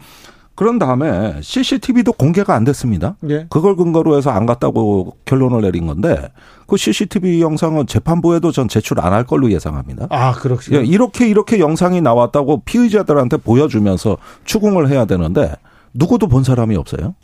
그런 0.55 0.77
다음에 0.77 1.39
CCTV도 1.41 2.13
공개가 2.13 2.53
안 2.53 2.63
됐습니다. 2.63 3.15
예. 3.27 3.47
그걸 3.49 3.75
근거로 3.75 4.15
해서 4.15 4.29
안 4.29 4.45
갔다고 4.45 5.17
결론을 5.25 5.61
내린 5.61 5.87
건데 5.87 6.29
그 6.67 6.77
CCTV 6.77 7.41
영상은 7.41 7.87
재판부에도 7.87 8.51
전 8.51 8.67
제출 8.67 8.99
안 8.99 9.13
할 9.13 9.23
걸로 9.25 9.51
예상합니다. 9.51 10.07
아, 10.11 10.33
그렇군요. 10.33 10.77
예, 10.77 10.83
이렇게 10.83 11.27
이렇게 11.27 11.57
영상이 11.59 12.01
나왔다고 12.01 12.61
피의자들한테 12.65 13.37
보여주면서 13.37 14.17
추궁을 14.45 14.89
해야 14.89 15.05
되는데 15.05 15.55
누구도 15.93 16.27
본 16.27 16.43
사람이 16.43 16.75
없어요. 16.75 17.15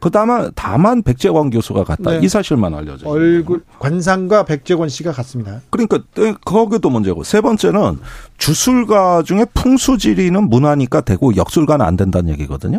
그 0.00 0.10
다만 0.10 0.52
다만 0.54 1.02
백재원 1.02 1.50
교수가 1.50 1.82
갔다 1.84 2.12
네. 2.12 2.20
이 2.22 2.28
사실만 2.28 2.72
알려져. 2.72 3.08
얼굴 3.08 3.64
관상과 3.80 4.44
백재원 4.44 4.88
씨가 4.88 5.10
갔습니다. 5.12 5.60
그러니까 5.70 5.98
네, 6.14 6.34
거기도 6.44 6.88
문제고 6.88 7.24
세 7.24 7.40
번째는 7.40 7.98
주술가 8.36 9.22
중에 9.22 9.44
풍수지리는 9.54 10.48
문화니까 10.48 11.00
되고 11.00 11.34
역술가는 11.34 11.84
안 11.84 11.96
된다는 11.96 12.30
얘기거든요. 12.30 12.78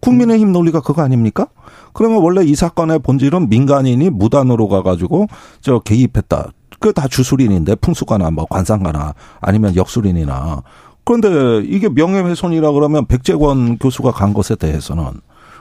국민의힘 0.00 0.50
논리가 0.50 0.80
그거 0.80 1.02
아닙니까? 1.02 1.46
그러면 1.92 2.22
원래 2.22 2.42
이 2.42 2.54
사건의 2.54 3.00
본질은 3.00 3.48
민간인이 3.48 4.10
무단으로 4.10 4.66
가가지고 4.68 5.26
저 5.60 5.78
개입했다. 5.80 6.50
그 6.80 6.92
다 6.92 7.06
주술인인데 7.06 7.74
풍수가나 7.76 8.30
뭐 8.30 8.46
관상가나 8.46 9.14
아니면 9.40 9.76
역술인이나 9.76 10.62
그런데 11.10 11.66
이게 11.66 11.88
명예훼손이라 11.88 12.70
그러면 12.70 13.04
백재권 13.04 13.78
교수가 13.78 14.12
간 14.12 14.32
것에 14.32 14.54
대해서는 14.54 15.06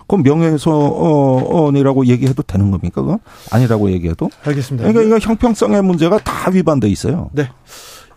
그럼 0.08 0.22
명예훼손이라고 0.22 2.06
얘기해도 2.06 2.44
되는 2.44 2.70
겁니까? 2.70 3.02
그거? 3.02 3.20
아니라고 3.50 3.90
얘기해도? 3.90 4.30
알겠습니다. 4.44 4.88
그러니까 4.88 5.08
이거 5.08 5.18
형평성의 5.18 5.82
문제가 5.82 6.20
다 6.20 6.52
위반돼 6.52 6.88
있어요. 6.90 7.32
네. 7.34 7.50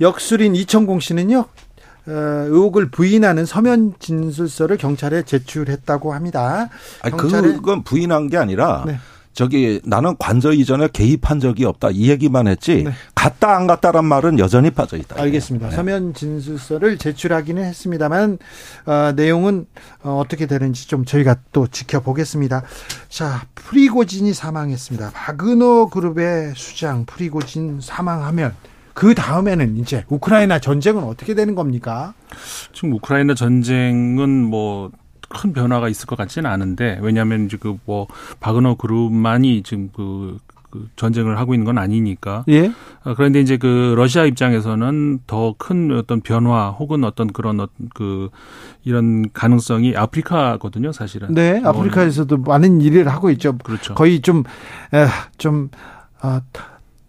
역술인 0.03 0.55
이천공 0.55 1.01
씨는요. 1.01 1.39
어, 1.39 2.11
의혹을 2.11 2.91
부인하는 2.91 3.47
서면 3.47 3.95
진술서를 3.99 4.77
경찰에 4.77 5.23
제출했다고 5.23 6.12
합니다. 6.12 6.69
아니, 7.01 7.17
그건 7.17 7.83
부인한 7.83 8.29
게 8.29 8.37
아니라 8.37 8.85
네. 8.87 8.99
저기 9.33 9.81
나는 9.85 10.17
관저 10.19 10.53
이전에 10.53 10.89
개입한 10.93 11.41
적이 11.41 11.65
없다 11.65 11.89
이 11.93 12.11
얘기만 12.11 12.47
했지 12.47 12.85
네. 12.85 12.93
갔다 13.23 13.57
안 13.57 13.69
갔다란 13.69 14.05
말은 14.07 14.41
여전히 14.41 14.71
빠져 14.71 14.97
있다. 14.97 15.21
알겠습니다. 15.21 15.69
네. 15.69 15.76
서면 15.76 16.12
진술서를 16.12 16.99
제출하기는 16.99 17.62
했습니다만 17.64 18.38
어, 18.87 19.12
내용은 19.14 19.67
어, 20.02 20.19
어떻게 20.19 20.47
되는지 20.47 20.88
좀 20.88 21.05
저희가 21.05 21.37
또 21.52 21.69
지켜보겠습니다. 21.69 22.64
자 23.09 23.47
프리고진이 23.55 24.35
사망했습니다. 24.35 25.12
바그너 25.14 25.88
그룹의 25.90 26.55
수장 26.57 27.05
프리고진 27.05 27.79
사망하면 27.81 28.57
그 28.92 29.14
다음에는 29.14 29.77
이제 29.77 30.05
우크라이나 30.09 30.59
전쟁은 30.59 31.05
어떻게 31.05 31.35
되는 31.35 31.55
겁니까? 31.55 32.14
지금 32.73 32.92
우크라이나 32.94 33.35
전쟁은 33.35 34.51
뭐큰 34.51 35.53
변화가 35.55 35.88
있을 35.88 36.07
것 36.07 36.16
같지는 36.16 36.51
않은데 36.51 36.99
왜냐하면 37.03 37.47
이제 37.47 37.57
그뭐 37.57 38.09
바그너 38.40 38.75
그룹만이 38.75 39.62
지금 39.62 39.90
그, 39.94 40.38
그 40.73 40.89
전쟁을 40.97 41.39
하고 41.39 41.55
있는 41.55 41.65
건 41.67 41.79
아니니까. 41.79 42.45
예. 42.49 42.73
어, 43.05 43.15
그런데 43.15 43.41
이제 43.41 43.57
그 43.59 43.95
러시아 43.97 44.25
입장에서는 44.25 45.21
더 45.27 45.55
큰 45.59 45.93
어떤 45.97 46.21
변화 46.23 46.71
혹은 46.71 47.05
어떤 47.05 47.29
그런 47.33 47.61
어떤 47.61 47.89
그 47.95 48.31
이런 48.85 49.31
가능성이 49.33 49.95
아프리카거든요, 49.97 50.91
사실은. 50.93 51.35
네, 51.35 51.61
아프리카에서도 51.63 52.39
많은 52.39 52.81
일을 52.81 53.07
하고 53.09 53.31
있죠. 53.31 53.57
그렇죠. 53.59 53.95
거의 53.95 54.21
좀, 54.23 54.43
에, 54.95 55.07
좀, 55.39 55.69
아, 56.21 56.41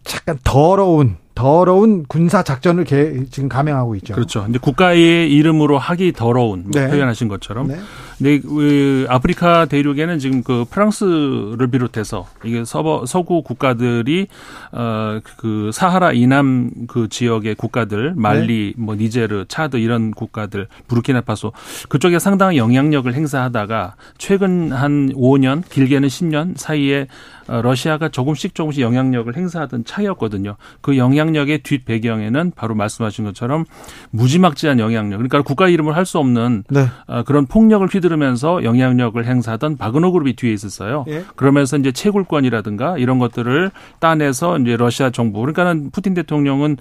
잠깐 0.04 0.38
더러운 0.44 1.16
더러운 1.36 2.06
군사 2.08 2.44
작전을 2.44 2.86
지금 2.86 3.50
감행하고 3.50 3.96
있죠. 3.96 4.14
그렇죠. 4.14 4.44
근데 4.44 4.60
국가의 4.60 5.32
이름으로 5.32 5.78
하기 5.80 6.14
더러운 6.14 6.64
뭐 6.64 6.72
네. 6.82 6.90
표현하신 6.90 7.28
것처럼. 7.28 7.68
네. 7.68 7.80
근데 8.18 8.40
그 8.40 9.06
아프리카 9.10 9.66
대륙에는 9.66 10.20
지금 10.20 10.44
그 10.44 10.66
프랑스를 10.70 11.68
비롯해서 11.68 12.28
이게 12.44 12.64
서버 12.64 13.06
서구 13.06 13.42
국가들이 13.42 14.28
어그 14.72 15.72
사하라 15.74 16.14
이남 16.14 16.70
그 16.88 17.10
지역의 17.10 17.56
국가들 17.56 18.14
말리 18.16 18.74
네. 18.78 18.84
뭐 18.84 18.96
니제르 18.96 19.46
차드 19.48 19.78
이런 19.78 20.12
국가들 20.12 20.68
부르키나파소 20.88 21.52
그쪽에 21.90 22.20
상당한 22.20 22.56
영향력을 22.56 23.12
행사하다가 23.14 23.96
최근 24.18 24.72
한 24.72 25.12
5년 25.14 25.68
길게는 25.68 26.08
10년 26.08 26.56
사이에 26.56 27.08
어, 27.48 27.62
러시아가 27.62 28.10
조금씩 28.10 28.56
조금씩 28.56 28.82
영향력을 28.82 29.36
행사하던 29.36 29.86
차이였거든요. 29.86 30.56
그 30.82 30.98
영향 30.98 31.23
력의 31.32 31.64
뒷 31.64 31.86
배경에는 31.86 32.52
바로 32.56 32.76
말씀하신 32.76 33.26
것처럼 33.26 33.66
무지막지한 34.12 34.80
영향력. 34.80 35.18
그러니까 35.18 35.42
국가 35.42 35.68
이름을 35.70 35.96
할 35.96 36.04
수 36.04 36.20
없는 36.20 36.66
네. 36.70 36.88
어, 37.08 37.24
그런 37.24 37.46
폭력을 37.46 37.88
휘두르면서 37.88 38.66
영향력을 38.66 39.26
행사하던 39.26 39.78
바그너 39.78 40.12
그룹이 40.12 40.36
뒤에 40.36 40.52
있었어요. 40.52 41.06
예? 41.08 41.24
그러면서 41.38 41.78
이제 41.78 41.94
채굴권이라든가 41.94 42.98
이런 42.98 43.20
것들을 43.20 43.72
따내서 44.00 44.58
이제 44.60 44.76
러시아 44.76 45.12
정부 45.12 45.40
그러니까는 45.40 45.92
푸틴 45.92 46.14
대통령은 46.14 46.76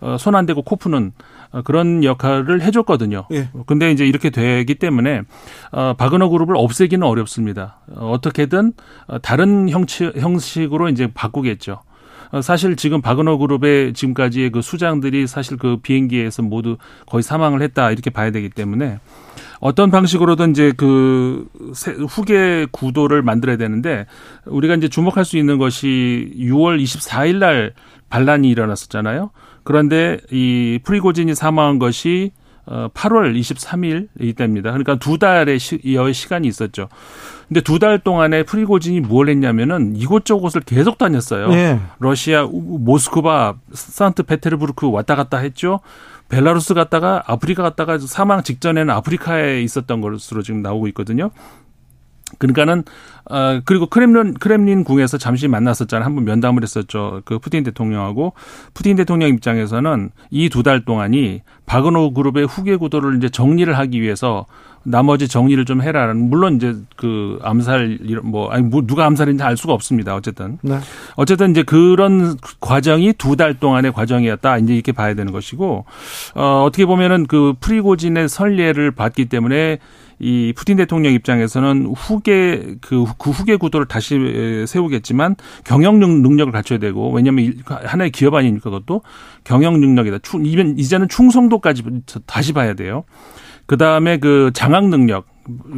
어, 0.00 0.16
손안 0.16 0.46
대고 0.46 0.62
코 0.62 0.76
푸는 0.76 1.12
어, 1.50 1.62
그런 1.62 2.04
역할을 2.04 2.62
해줬거든요. 2.62 3.26
예. 3.32 3.48
근데 3.66 3.90
이제 3.90 4.06
이렇게 4.06 4.30
되기 4.30 4.76
때문에 4.76 5.22
어, 5.72 5.94
바그너 5.98 6.28
그룹을 6.28 6.56
없애기는 6.56 7.04
어렵습니다. 7.04 7.80
어, 7.96 8.10
어떻게든 8.12 8.72
어, 9.08 9.18
다른 9.18 9.68
형식, 9.68 10.16
형식으로 10.16 10.88
이제 10.88 11.08
바꾸겠죠. 11.12 11.80
사실 12.42 12.76
지금 12.76 13.00
바그너 13.00 13.38
그룹의 13.38 13.94
지금까지의 13.94 14.50
그 14.50 14.62
수장들이 14.62 15.26
사실 15.26 15.56
그 15.56 15.78
비행기에서 15.78 16.42
모두 16.42 16.76
거의 17.06 17.22
사망을 17.22 17.62
했다 17.62 17.90
이렇게 17.90 18.10
봐야 18.10 18.30
되기 18.30 18.48
때문에 18.48 18.98
어떤 19.60 19.90
방식으로든 19.90 20.50
이제 20.50 20.72
그 20.76 21.48
후계 22.08 22.66
구도를 22.70 23.22
만들어야 23.22 23.56
되는데 23.56 24.06
우리가 24.44 24.74
이제 24.74 24.88
주목할 24.88 25.24
수 25.24 25.36
있는 25.36 25.58
것이 25.58 26.32
6월 26.36 26.80
24일 26.80 27.36
날 27.36 27.72
반란이 28.08 28.48
일어났었잖아요. 28.48 29.30
그런데 29.64 30.18
이 30.30 30.78
프리고진이 30.84 31.34
사망한 31.34 31.78
것이 31.78 32.32
어 32.70 32.88
8월 32.92 33.34
23일 33.38 34.08
이때입니다. 34.20 34.70
그러니까 34.72 34.96
두 34.96 35.16
달의 35.18 35.58
시, 35.58 35.80
여 35.94 36.12
시간이 36.12 36.46
있었죠. 36.48 36.88
근데 37.48 37.62
두 37.62 37.78
달 37.78 37.98
동안에 37.98 38.42
프리고진이 38.42 39.00
뭘 39.00 39.30
했냐면은 39.30 39.96
이곳저곳을 39.96 40.60
계속 40.62 40.98
다녔어요. 40.98 41.48
네. 41.48 41.80
러시아 41.98 42.46
모스크바, 42.50 43.54
산트페테르부르크 43.72 44.90
왔다 44.90 45.14
갔다 45.16 45.38
했죠. 45.38 45.80
벨라루스 46.28 46.74
갔다가 46.74 47.22
아프리카 47.26 47.62
갔다가 47.62 47.98
사망 47.98 48.42
직전에는 48.42 48.92
아프리카에 48.92 49.62
있었던 49.62 50.00
것으로 50.02 50.42
지금 50.42 50.60
나오고 50.60 50.88
있거든요. 50.88 51.30
그러니까는 52.38 52.84
어 53.30 53.60
그리고 53.64 53.86
크렘린 53.86 54.34
크렘린 54.34 54.84
궁에서 54.84 55.16
잠시 55.18 55.48
만났었잖아요. 55.48 56.04
한번 56.04 56.24
면담을 56.24 56.62
했었죠. 56.62 57.22
그 57.24 57.38
푸틴 57.38 57.62
대통령하고 57.64 58.34
푸틴 58.74 58.96
대통령 58.96 59.28
입장에서는 59.30 60.10
이 60.30 60.48
두 60.50 60.62
달 60.62 60.84
동안이 60.84 61.42
바그너 61.66 62.12
그룹의 62.12 62.46
후계 62.46 62.76
구도를 62.76 63.16
이제 63.16 63.28
정리를 63.28 63.76
하기 63.78 64.00
위해서 64.02 64.46
나머지 64.84 65.28
정리를 65.28 65.62
좀 65.66 65.82
해라는 65.82 66.30
물론 66.30 66.56
이제 66.56 66.74
그 66.96 67.38
암살 67.42 67.98
뭐 68.22 68.48
아니 68.50 68.62
뭐 68.62 68.82
누가 68.86 69.04
암살인지 69.06 69.42
알 69.42 69.56
수가 69.56 69.72
없습니다. 69.74 70.14
어쨌든 70.14 70.58
네. 70.62 70.78
어쨌든 71.16 71.50
이제 71.50 71.62
그런 71.62 72.36
과정이 72.60 73.12
두 73.14 73.36
달 73.36 73.54
동안의 73.58 73.92
과정이었다. 73.92 74.58
이제 74.58 74.74
이렇게 74.74 74.92
봐야 74.92 75.14
되는 75.14 75.32
것이고 75.32 75.84
어 76.34 76.62
어떻게 76.66 76.86
보면은 76.86 77.26
그 77.26 77.54
프리고진의 77.60 78.28
선례를 78.28 78.92
봤기 78.92 79.26
때문에 79.26 79.78
이 80.20 80.52
푸틴 80.56 80.76
대통령 80.76 81.12
입장에서는 81.12 81.94
후계 81.96 82.76
그, 82.80 83.04
그 83.18 83.30
후계 83.30 83.56
구도를 83.56 83.86
다시 83.86 84.64
세우겠지만 84.66 85.36
경영 85.64 85.98
능력을 85.98 86.52
갖춰야 86.52 86.78
되고 86.78 87.10
왜냐하면 87.12 87.54
하나의 87.64 88.10
기업 88.10 88.34
아니니까 88.34 88.70
그것도 88.70 89.02
경영 89.44 89.80
능력이다. 89.80 90.18
이제는 90.76 91.08
충성도까지 91.08 91.82
다시 92.26 92.52
봐야 92.52 92.74
돼요. 92.74 93.04
그 93.66 93.76
다음에 93.76 94.16
그 94.16 94.50
장악 94.54 94.88
능력, 94.88 95.26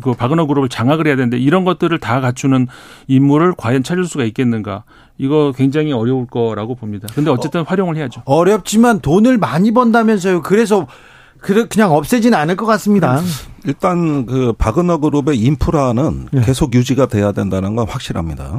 그 0.01 0.13
바그너 0.15 0.47
그룹을 0.47 0.69
장악을 0.69 1.09
해야 1.09 1.17
되는데 1.17 1.39
이런 1.39 1.65
것들을 1.65 1.99
다 1.99 2.21
갖추는 2.21 2.69
인물을 3.09 3.55
과연 3.57 3.83
찾을 3.83 4.05
수가 4.05 4.25
있겠는가? 4.25 4.85
이거 5.19 5.53
굉장히 5.57 5.93
어려울 5.93 6.27
거라고 6.27 6.77
봅니다. 6.77 7.09
근데 7.15 7.31
어쨌든 7.31 7.63
어, 7.63 7.65
활용을 7.65 7.97
해야죠. 7.97 8.23
어렵지만 8.27 9.01
돈을 9.01 9.39
많이 9.39 9.73
번다면서요. 9.73 10.43
그래서 10.43 10.87
그냥 11.41 11.93
없애지는 11.93 12.39
않을 12.39 12.57
것 12.57 12.67
같습니다. 12.67 13.21
일단 13.65 14.27
그 14.27 14.53
바그너 14.53 14.99
그룹의 14.99 15.39
인프라는 15.39 16.29
네. 16.33 16.41
계속 16.43 16.75
유지가 16.75 17.07
돼야 17.07 17.33
된다는 17.33 17.77
건 17.77 17.87
확실합니다. 17.89 18.59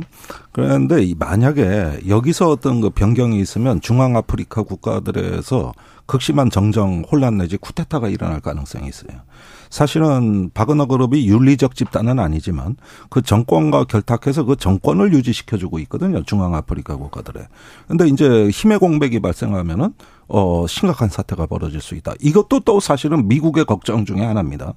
그런데 0.51 1.13
만약에 1.17 2.01
여기서 2.07 2.49
어떤 2.49 2.81
그 2.81 2.89
변경이 2.89 3.39
있으면 3.39 3.81
중앙 3.81 4.15
아프리카 4.15 4.63
국가들에서 4.63 5.73
극심한 6.05 6.49
정정 6.49 7.03
혼란 7.09 7.37
내지 7.37 7.57
쿠데타가 7.57 8.09
일어날 8.09 8.41
가능성이 8.41 8.87
있어요. 8.89 9.21
사실은 9.71 10.51
바그너 10.53 10.85
그룹이 10.85 11.27
윤리적 11.27 11.75
집단은 11.75 12.19
아니지만 12.19 12.75
그 13.09 13.21
정권과 13.21 13.85
결탁해서 13.85 14.43
그 14.43 14.57
정권을 14.57 15.13
유지시켜주고 15.13 15.79
있거든요. 15.79 16.21
중앙아프리카 16.23 16.97
국가들에. 16.97 17.47
근데 17.87 18.07
이제 18.07 18.49
힘의 18.49 18.79
공백이 18.79 19.21
발생하면은 19.21 19.93
어, 20.27 20.65
심각한 20.67 21.09
사태가 21.09 21.45
벌어질 21.45 21.81
수 21.81 21.95
있다. 21.95 22.13
이것도 22.19 22.61
또 22.61 22.79
사실은 22.79 23.27
미국의 23.27 23.65
걱정 23.65 24.05
중의 24.05 24.25
하나입니다. 24.25 24.73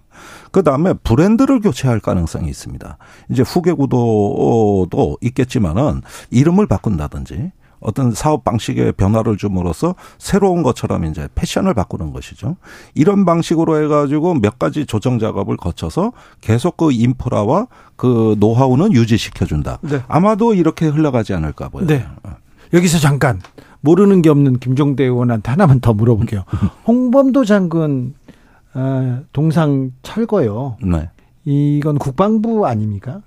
그 0.52 0.62
다음에 0.62 0.94
브랜드를 0.94 1.60
교체할 1.60 2.00
가능성이 2.00 2.48
있습니다. 2.48 2.96
이제 3.30 3.42
후계 3.42 3.72
구도도 3.72 5.18
있겠지만은 5.20 6.02
이름을 6.30 6.66
바꾼다든지 6.66 7.52
어떤 7.84 8.12
사업 8.12 8.44
방식의 8.44 8.92
변화를 8.92 9.36
줌으로써 9.36 9.94
새로운 10.18 10.62
것처럼 10.62 11.04
이제 11.04 11.28
패션을 11.34 11.74
바꾸는 11.74 12.12
것이죠. 12.12 12.56
이런 12.94 13.24
방식으로 13.24 13.82
해가지고 13.84 14.34
몇 14.34 14.58
가지 14.58 14.86
조정 14.86 15.18
작업을 15.18 15.56
거쳐서 15.56 16.12
계속 16.40 16.76
그 16.76 16.90
인프라와 16.90 17.68
그 17.96 18.34
노하우는 18.40 18.92
유지시켜준다. 18.92 19.78
네. 19.82 20.00
아마도 20.08 20.54
이렇게 20.54 20.86
흘러가지 20.86 21.34
않을까 21.34 21.68
보여요. 21.68 21.86
네. 21.86 22.06
여기서 22.72 22.98
잠깐 22.98 23.40
모르는 23.82 24.22
게 24.22 24.30
없는 24.30 24.58
김종대 24.58 25.04
의원한테 25.04 25.50
하나만 25.50 25.80
더 25.80 25.92
물어볼게요. 25.92 26.44
홍범도 26.88 27.44
장군 27.44 28.14
어, 28.72 29.20
동상 29.32 29.92
철거요. 30.02 30.78
네. 30.82 31.10
이건 31.44 31.98
국방부 31.98 32.66
아닙니까? 32.66 33.20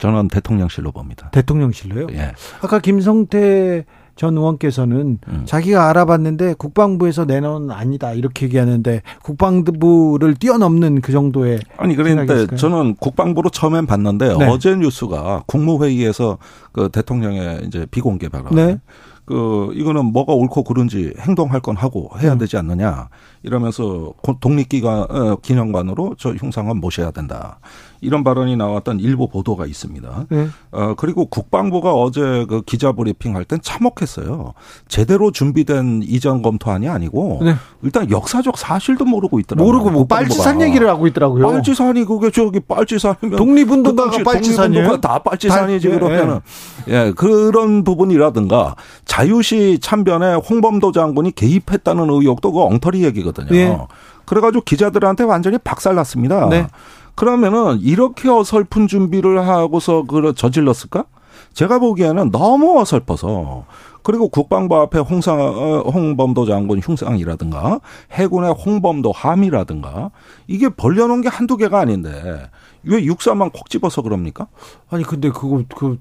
저는 0.00 0.28
대통령실로 0.28 0.92
봅니다. 0.92 1.30
대통령실로요? 1.30 2.08
예. 2.12 2.32
아까 2.62 2.78
김성태 2.78 3.84
전 4.16 4.36
의원께서는 4.36 5.18
음. 5.28 5.42
자기가 5.46 5.88
알아봤는데 5.88 6.54
국방부에서 6.54 7.24
내놓은 7.24 7.70
아니다 7.70 8.12
이렇게 8.12 8.44
얘기하는데 8.46 9.00
국방부를 9.22 10.34
뛰어넘는 10.34 11.00
그 11.00 11.10
정도의 11.10 11.60
아니 11.78 11.96
그런데 11.96 12.46
저는 12.54 12.96
국방부로 12.96 13.48
처음엔 13.48 13.86
봤는데 13.86 14.36
네. 14.36 14.46
어제 14.46 14.76
뉴스가 14.76 15.44
국무회의에서 15.46 16.36
그 16.72 16.90
대통령의 16.90 17.62
이제 17.66 17.86
비공개 17.90 18.28
발언 18.28 18.54
네. 18.54 18.78
그 19.24 19.70
이거는 19.74 20.06
뭐가 20.06 20.34
옳고 20.34 20.64
그른지 20.64 21.14
행동할 21.20 21.60
건 21.60 21.76
하고 21.76 22.10
해야 22.18 22.32
음. 22.32 22.38
되지 22.38 22.56
않느냐 22.58 23.08
이러면서 23.42 24.12
독립기관 24.40 24.98
어, 25.08 25.36
기념관으로 25.36 26.16
저 26.18 26.32
흉상은 26.34 26.78
모셔야 26.78 27.10
된다. 27.10 27.60
이런 28.00 28.24
발언이 28.24 28.56
나왔던 28.56 29.00
일부 29.00 29.28
보도가 29.28 29.66
있습니다. 29.66 30.26
네. 30.30 30.48
어, 30.70 30.94
그리고 30.96 31.26
국방부가 31.26 31.92
어제 31.92 32.46
그 32.48 32.62
기자 32.62 32.92
브리핑 32.92 33.36
할 33.36 33.44
땐 33.44 33.58
참혹했어요. 33.62 34.54
제대로 34.86 35.32
준비된 35.32 36.02
이전 36.04 36.40
검토안이 36.42 36.88
아니고 36.88 37.40
네. 37.42 37.54
일단 37.82 38.10
역사적 38.10 38.56
사실도 38.56 39.04
모르고 39.04 39.40
있더라고요. 39.40 39.72
모르고 39.72 39.90
뭐 39.90 40.06
빨치산 40.06 40.60
얘기를 40.62 40.88
하고 40.88 41.06
있더라고요. 41.06 41.46
빨치산이 41.46 42.04
그게 42.04 42.30
저기 42.30 42.60
빨치산이면 42.60 43.36
독립운동가가 43.36 44.18
그 44.18 44.22
빨치산이에요? 44.22 45.00
다 45.00 45.18
빨치산이지 45.18 45.88
다, 45.88 45.94
예, 45.94 45.98
그러면은 45.98 46.40
예. 46.88 46.94
예 46.94 47.12
그런 47.16 47.82
부분이라든가 47.82 48.76
자유시 49.04 49.78
참변에 49.80 50.34
홍범도 50.34 50.92
장군이 50.92 51.32
개입했다는 51.32 52.08
의혹도 52.10 52.52
그 52.52 52.62
엉터리 52.62 53.04
얘기거든요. 53.04 53.54
예. 53.56 53.78
그래가지고 54.26 54.62
기자들한테 54.62 55.24
완전히 55.24 55.58
박살났습니다. 55.58 56.48
네. 56.50 56.66
그러면은 57.14 57.78
이렇게 57.80 58.28
어설픈 58.28 58.86
준비를 58.86 59.46
하고서 59.46 60.04
그 60.04 60.34
저질렀을까? 60.34 61.04
제가 61.52 61.78
보기에는 61.78 62.30
너무 62.30 62.78
어설퍼서 62.80 63.64
그리고 64.02 64.28
국방부 64.28 64.76
앞에 64.76 64.98
홍상 64.98 65.38
어, 65.40 65.80
홍범도 65.90 66.46
장군 66.46 66.78
흉상이라든가 66.78 67.80
해군의 68.12 68.52
홍범도 68.54 69.12
함이라든가 69.12 70.10
이게 70.46 70.68
벌려놓은 70.68 71.20
게 71.20 71.28
한두 71.28 71.56
개가 71.56 71.78
아닌데 71.80 72.48
왜 72.82 73.04
육사만 73.04 73.50
콕 73.50 73.68
집어서 73.68 74.00
그럽니까? 74.00 74.46
아니 74.88 75.04
근데 75.04 75.28
그거 75.30 75.62
그 75.76 75.98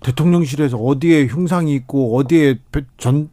대통령실에서 0.00 0.76
어디에 0.76 1.26
흉상이 1.26 1.74
있고 1.74 2.16
어디에 2.16 2.58
전 2.98 3.30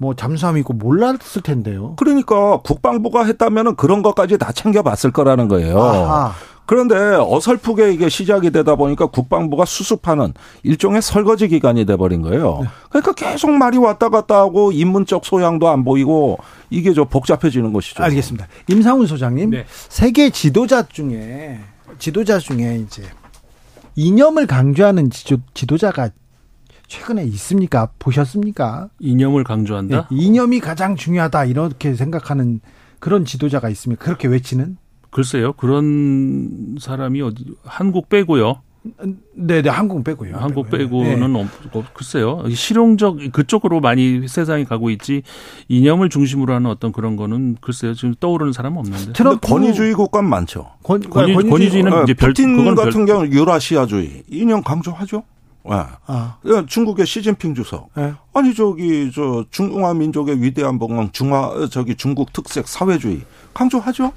뭐 0.00 0.14
잠수함이 0.14 0.60
있고 0.60 0.72
몰랐을 0.72 1.42
텐데요. 1.44 1.94
그러니까 1.96 2.56
국방부가 2.62 3.26
했다면은 3.26 3.76
그런 3.76 4.00
것까지 4.00 4.38
다 4.38 4.50
챙겨봤을 4.50 5.12
거라는 5.12 5.46
거예요. 5.46 5.78
아하. 5.78 6.32
그런데 6.70 6.94
어설프게 6.94 7.92
이게 7.92 8.08
시작이 8.08 8.52
되다 8.52 8.76
보니까 8.76 9.06
국방부가 9.06 9.64
수습하는 9.64 10.32
일종의 10.62 11.02
설거지 11.02 11.48
기간이 11.48 11.84
돼버린 11.84 12.22
거예요. 12.22 12.60
네. 12.62 12.68
그러니까 12.90 13.12
계속 13.12 13.50
말이 13.50 13.76
왔다 13.76 14.08
갔다 14.08 14.38
하고 14.38 14.70
인문적 14.70 15.24
소양도 15.24 15.68
안 15.68 15.82
보이고 15.82 16.38
이게 16.70 16.92
좀 16.92 17.08
복잡해지는 17.08 17.72
것이죠. 17.72 18.04
알겠습니다. 18.04 18.46
임상훈 18.68 19.08
소장님, 19.08 19.50
네. 19.50 19.66
세계 19.88 20.30
지도자 20.30 20.86
중에 20.86 21.58
지도자 21.98 22.38
중에 22.38 22.84
이제 22.86 23.02
이념을 23.96 24.46
강조하는 24.46 25.10
지도, 25.10 25.38
지도자가 25.54 26.10
최근에 26.86 27.24
있습니까? 27.24 27.88
보셨습니까? 27.98 28.90
이념을 29.00 29.42
강조한다? 29.42 30.06
네, 30.08 30.16
이념이 30.16 30.60
가장 30.60 30.94
중요하다 30.94 31.46
이렇게 31.46 31.96
생각하는 31.96 32.60
그런 33.00 33.24
지도자가 33.24 33.70
있습니까? 33.70 34.04
그렇게 34.04 34.28
외치는? 34.28 34.76
글쎄요. 35.10 35.52
그런 35.54 36.76
사람이 36.80 37.20
어디 37.22 37.44
한국 37.64 38.08
빼고요. 38.08 38.62
네, 39.34 39.60
네, 39.60 39.68
한국 39.68 40.02
빼고요. 40.04 40.36
한국 40.36 40.70
빼고는 40.70 41.32
네. 41.32 41.48
없, 41.72 41.92
글쎄요. 41.92 42.44
실용적 42.48 43.18
그쪽으로 43.32 43.80
많이 43.80 44.26
세상이 44.26 44.64
가고 44.64 44.88
있지 44.88 45.22
이념을 45.68 46.08
중심으로 46.08 46.54
하는 46.54 46.70
어떤 46.70 46.90
그런 46.90 47.16
거는 47.16 47.56
글쎄요. 47.60 47.92
지금 47.92 48.14
떠오르는 48.18 48.54
사람은 48.54 48.78
없는데. 48.78 49.12
트럼프 49.12 49.46
권위주의 49.46 49.92
국가 49.92 50.22
많죠. 50.22 50.70
권, 50.82 51.00
권위, 51.00 51.34
권위주의는 51.34 51.92
어, 51.92 52.02
이제 52.04 52.14
별, 52.14 52.30
푸틴 52.30 52.74
같은 52.74 53.04
경우 53.04 53.26
유라시아주의 53.26 54.22
이념 54.30 54.62
강조하죠. 54.62 55.24
네. 55.64 55.76
아. 56.06 56.36
예, 56.46 56.64
중국의 56.66 57.06
시진핑 57.06 57.54
주석. 57.54 57.90
네. 57.96 58.12
아니 58.32 58.54
저기 58.54 59.10
저 59.14 59.44
중화 59.50 59.94
민족의 59.94 60.42
위대한 60.42 60.78
봉황 60.78 61.10
중화 61.12 61.68
저기 61.70 61.94
중국 61.94 62.32
특색 62.32 62.68
사회주의 62.68 63.22
강조하죠. 63.52 64.12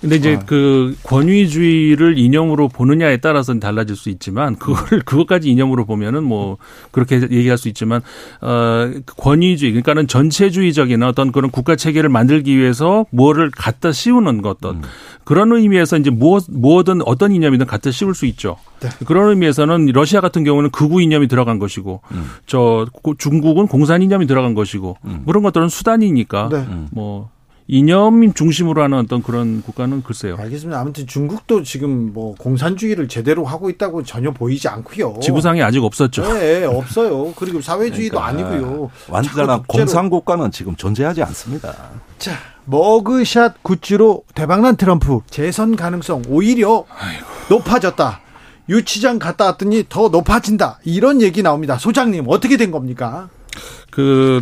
근데 0.00 0.16
이제 0.16 0.34
어. 0.34 0.42
그 0.44 0.94
권위주의를 1.04 2.18
이념으로 2.18 2.68
보느냐에 2.68 3.18
따라서는 3.18 3.60
달라질 3.60 3.96
수 3.96 4.10
있지만 4.10 4.56
그거를 4.56 5.00
그것까지 5.04 5.50
이념으로 5.50 5.86
보면은 5.86 6.24
뭐 6.24 6.58
그렇게 6.90 7.20
얘기할 7.22 7.56
수 7.56 7.68
있지만 7.68 8.02
어 8.40 8.90
권위주의 9.16 9.72
그러니까는 9.72 10.06
전체주의적인 10.06 11.02
어떤 11.02 11.32
그런 11.32 11.50
국가 11.50 11.76
체계를 11.76 12.10
만들기 12.10 12.56
위해서 12.56 13.06
뭐를 13.10 13.50
갖다 13.50 13.92
씌우는 13.92 14.42
것 14.42 14.54
어떤 14.54 14.76
음. 14.76 14.82
그런 15.24 15.52
의미에서 15.52 15.98
이제 15.98 16.10
무엇 16.10 16.44
뭐든 16.48 17.02
어떤 17.06 17.32
이념이든 17.32 17.66
갖다 17.66 17.90
씌울 17.90 18.14
수 18.14 18.26
있죠. 18.26 18.56
네. 18.88 19.04
그런 19.04 19.30
의미에서는 19.30 19.86
러시아 19.86 20.20
같은 20.20 20.44
경우는 20.44 20.70
극우 20.70 21.00
이념이 21.02 21.28
들어간 21.28 21.58
것이고 21.58 22.00
음. 22.12 22.30
저 22.46 22.86
중국은 23.18 23.66
공산 23.66 24.02
이념이 24.02 24.26
들어간 24.26 24.54
것이고 24.54 24.96
음. 25.04 25.22
그런 25.26 25.42
것들은 25.42 25.68
수단이니까 25.68 26.48
네. 26.50 26.64
뭐 26.90 27.30
이념 27.66 28.34
중심으로 28.34 28.82
하는 28.82 28.98
어떤 28.98 29.22
그런 29.22 29.62
국가는 29.62 30.02
글쎄요. 30.02 30.36
알겠습니다. 30.38 30.78
아무튼 30.78 31.06
중국도 31.06 31.62
지금 31.62 32.12
뭐 32.12 32.34
공산주의를 32.34 33.08
제대로 33.08 33.44
하고 33.44 33.70
있다고 33.70 34.02
전혀 34.02 34.30
보이지 34.32 34.68
않고요. 34.68 35.20
지구상에 35.22 35.62
아직 35.62 35.82
없었죠. 35.82 36.34
네, 36.34 36.64
없어요. 36.64 37.32
그리고 37.36 37.62
사회주의도 37.62 38.20
그러니까 38.20 38.44
아니고요. 38.52 38.90
완전한 39.08 39.62
공산 39.66 40.10
국가는 40.10 40.50
지금 40.50 40.76
존재하지 40.76 41.22
않습니다. 41.22 41.74
자, 42.18 42.32
머그샷 42.66 43.62
굿즈로 43.62 44.24
대박난 44.34 44.76
트럼프 44.76 45.20
재선 45.30 45.74
가능성 45.74 46.24
오히려 46.28 46.84
아이고. 46.98 47.24
높아졌다. 47.48 48.20
유치장 48.68 49.18
갔다 49.18 49.44
왔더니 49.46 49.84
더 49.88 50.08
높아진다. 50.08 50.78
이런 50.84 51.20
얘기 51.22 51.42
나옵니다. 51.42 51.76
소장님 51.78 52.24
어떻게 52.28 52.56
된 52.56 52.70
겁니까? 52.70 53.28
그 53.90 54.40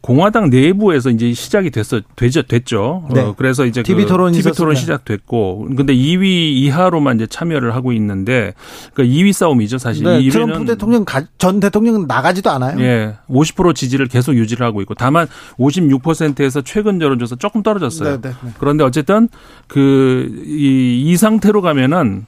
공화당 0.00 0.50
내부에서 0.50 1.10
이제 1.10 1.32
시작이 1.32 1.70
됐어 1.70 2.00
되죠 2.14 2.42
됐죠. 2.42 3.08
네. 3.12 3.20
어, 3.22 3.34
그래서 3.36 3.66
이제 3.66 3.82
TV 3.82 4.06
토론 4.06 4.30
그 4.32 4.38
TV 4.38 4.52
토론 4.52 4.76
시작됐고 4.76 5.66
근데 5.76 5.92
2위 5.96 6.24
이하로만 6.24 7.16
이제 7.16 7.26
참여를 7.26 7.74
하고 7.74 7.92
있는데 7.92 8.54
그 8.94 9.02
2위 9.02 9.32
싸움이죠 9.32 9.78
사실. 9.78 10.04
네, 10.04 10.20
2위는 10.20 10.32
트럼프 10.32 10.64
대통령 10.64 11.04
전 11.38 11.58
대통령은 11.58 12.06
나가지도 12.06 12.50
않아요. 12.50 12.80
예, 12.80 13.14
50% 13.28 13.74
지지를 13.74 14.06
계속 14.06 14.34
유지를 14.36 14.64
하고 14.64 14.80
있고 14.80 14.94
다만 14.94 15.26
56%에서 15.58 16.62
최근 16.62 17.00
여론조사 17.02 17.34
조금 17.36 17.64
떨어졌어요. 17.64 18.20
네, 18.20 18.28
네, 18.30 18.36
네. 18.44 18.50
그런데 18.60 18.84
어쨌든 18.84 19.28
그 19.66 20.28
이 20.46 21.02
이 21.06 21.16
상태로 21.16 21.62
가면은 21.62 22.26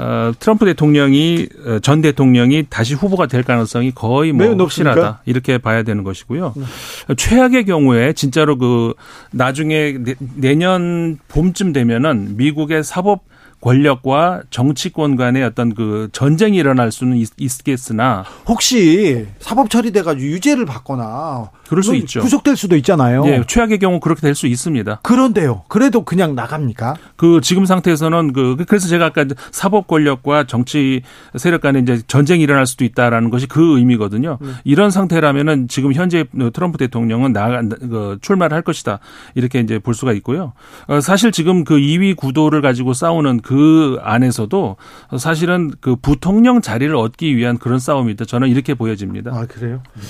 어, 0.00 0.32
트럼프 0.38 0.64
대통령이 0.64 1.48
어, 1.66 1.78
전 1.80 2.00
대통령이 2.00 2.66
다시 2.70 2.94
후보가 2.94 3.26
될 3.26 3.42
가능성이 3.42 3.90
거의 3.90 4.30
뭐 4.30 4.46
확실하다 4.54 5.22
이렇게 5.26 5.58
봐야 5.58 5.82
되는 5.82 6.04
것이고요. 6.04 6.54
네. 6.56 7.14
최악의 7.16 7.64
경우에 7.64 8.12
진짜로 8.12 8.56
그 8.58 8.94
나중에 9.32 9.96
내년 10.36 11.18
봄쯤 11.26 11.72
되면은 11.72 12.36
미국의 12.36 12.84
사법 12.84 13.24
권력과 13.60 14.42
정치권 14.50 15.16
간의 15.16 15.42
어떤 15.42 15.74
그 15.74 16.08
전쟁이 16.12 16.56
일어날 16.56 16.90
수는 16.90 17.16
있, 17.16 17.28
겠으나 17.64 18.24
혹시 18.46 19.26
사법 19.40 19.68
처리돼가지고 19.68 20.24
유죄를 20.24 20.64
받거나 20.64 21.50
그럴 21.68 21.82
수 21.82 21.94
있죠. 21.96 22.20
구속될 22.20 22.56
수도 22.56 22.76
있잖아요. 22.76 23.24
예, 23.26 23.42
최악의 23.46 23.78
경우 23.78 24.00
그렇게 24.00 24.22
될 24.22 24.38
수 24.38 24.46
있습니다. 24.46 25.00
그런데요. 25.02 25.62
그래도 25.68 26.04
그냥 26.04 26.34
나갑니까? 26.34 26.94
그 27.16 27.40
지금 27.42 27.66
상태에서는 27.66 28.32
그 28.32 28.56
그래서 28.68 28.88
제가 28.88 29.06
아까 29.06 29.24
사법 29.50 29.86
권력과 29.88 30.44
정치 30.44 31.02
세력 31.36 31.60
간에 31.60 31.80
이제 31.80 32.00
전쟁이 32.06 32.44
일어날 32.44 32.66
수도 32.66 32.84
있다라는 32.84 33.30
것이 33.30 33.46
그 33.48 33.76
의미거든요. 33.78 34.38
음. 34.40 34.54
이런 34.64 34.90
상태라면은 34.90 35.66
지금 35.68 35.92
현재 35.92 36.24
트럼프 36.52 36.78
대통령은 36.78 37.32
나가 37.32 37.62
그 37.62 38.18
출마를 38.22 38.54
할 38.54 38.62
것이다. 38.62 39.00
이렇게 39.34 39.58
이제 39.60 39.78
볼 39.78 39.94
수가 39.94 40.12
있고요. 40.12 40.52
어, 40.86 41.00
사실 41.00 41.32
지금 41.32 41.64
그 41.64 41.76
2위 41.76 42.16
구도를 42.16 42.62
가지고 42.62 42.92
싸우는 42.94 43.40
그 43.48 43.96
안에서도 44.02 44.76
사실은 45.18 45.70
그 45.80 45.96
부통령 45.96 46.60
자리를 46.60 46.94
얻기 46.94 47.34
위한 47.34 47.56
그런 47.56 47.78
싸움이다. 47.78 48.26
저는 48.26 48.48
이렇게 48.48 48.74
보여집니다. 48.74 49.30
아, 49.34 49.46
그래요? 49.46 49.80
음. 49.96 50.02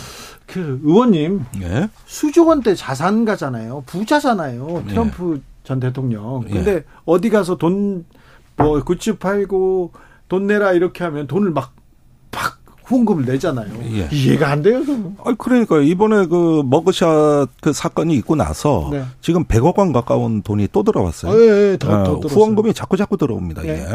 그 0.47 0.81
의원님 0.83 1.45
예? 1.61 1.89
수조 2.07 2.47
원 2.47 2.63
대 2.65 2.75
자산가잖아요. 2.75 3.85
부자잖아요. 3.87 4.83
예. 4.87 4.91
트럼프 4.91 5.37
예. 5.37 5.41
전 5.63 5.79
대통령. 5.79 6.41
근데 6.51 6.73
예. 6.73 6.85
어디 7.05 7.31
가서 7.31 7.57
돈 7.59 8.05
뭐 8.57 8.83
굿즈 8.83 9.19
팔고 9.19 9.93
돈 10.29 10.49
내라 10.49 10.73
이렇게 10.73 11.05
하면 11.05 11.29
돈을 11.29 11.53
막팍 11.53 11.75
후원금을 12.89 13.27
내잖아요. 13.27 13.69
예. 13.93 14.09
이해가 14.11 14.51
안 14.51 14.63
돼요. 14.63 14.83
아 15.23 15.35
그러니까 15.37 15.81
이번에 15.81 16.27
그 16.27 16.63
머그샷 16.65 17.49
그 17.61 17.73
사건이 17.73 18.15
있고 18.17 18.35
나서 18.35 18.89
네. 18.91 19.05
지금 19.21 19.45
100억 19.45 19.79
원 19.79 19.93
가까운 19.93 20.43
돈이 20.43 20.69
또 20.73 20.83
들어왔어요. 20.83 21.33
아, 21.33 21.35
예, 21.35 21.73
예, 21.73 21.77
더, 21.79 22.03
더 22.03 22.13
어, 22.13 22.21
후원금이 22.21 22.73
자꾸 22.73 22.97
자꾸 22.97 23.17
들어옵니다. 23.19 23.67
예. 23.67 23.87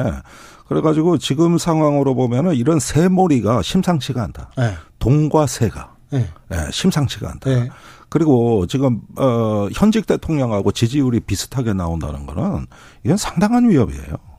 그래가지고 0.68 1.18
지금 1.18 1.58
상황으로 1.58 2.14
보면은 2.14 2.56
이런 2.56 2.80
세몰이가 2.80 3.64
심상치가 3.64 4.24
않다. 4.24 4.52
돈과 5.00 5.48
세가. 5.48 5.96
네. 6.12 6.28
네, 6.50 6.58
심상치가 6.72 7.32
않다. 7.32 7.50
네. 7.50 7.70
그리고 8.10 8.68
지금 8.68 9.02
어 9.18 9.68
현직 9.74 10.06
대통령하고 10.06 10.72
지지율이 10.72 11.22
비슷하게 11.22 11.74
나온다는 11.74 12.28
거는 12.28 12.68
이건 13.04 13.18
상당한 13.18 13.68
위협이에요. 13.68 14.33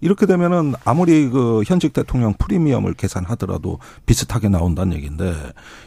이렇게 0.00 0.26
되면은 0.26 0.74
아무리 0.84 1.28
그 1.28 1.62
현직 1.66 1.92
대통령 1.92 2.34
프리미엄을 2.38 2.94
계산하더라도 2.94 3.78
비슷하게 4.06 4.48
나온다는 4.48 4.96
얘기인데 4.96 5.34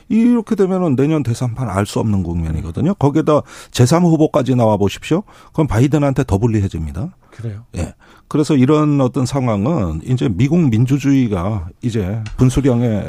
이렇게 0.10 0.56
되면은 0.56 0.95
내년 0.95 1.24
대선판 1.24 1.69
알 1.69 1.86
수 1.86 2.00
없는 2.00 2.24
국면이거든요. 2.24 2.93
거기에다 2.93 3.41
제3 3.71 4.04
후보까지 4.04 4.56
나와 4.56 4.78
보십시오. 4.78 5.24
그럼 5.52 5.67
바이든한테 5.67 6.24
더 6.24 6.38
불리해집니다. 6.38 7.15
그래요. 7.32 7.65
예. 7.76 7.93
그래서 8.32 8.56
이런 8.56 9.02
어떤 9.02 9.26
상황은 9.26 10.00
이제 10.06 10.30
미국 10.32 10.70
민주주의가 10.70 11.67
이제 11.82 12.24
분수령에 12.38 13.04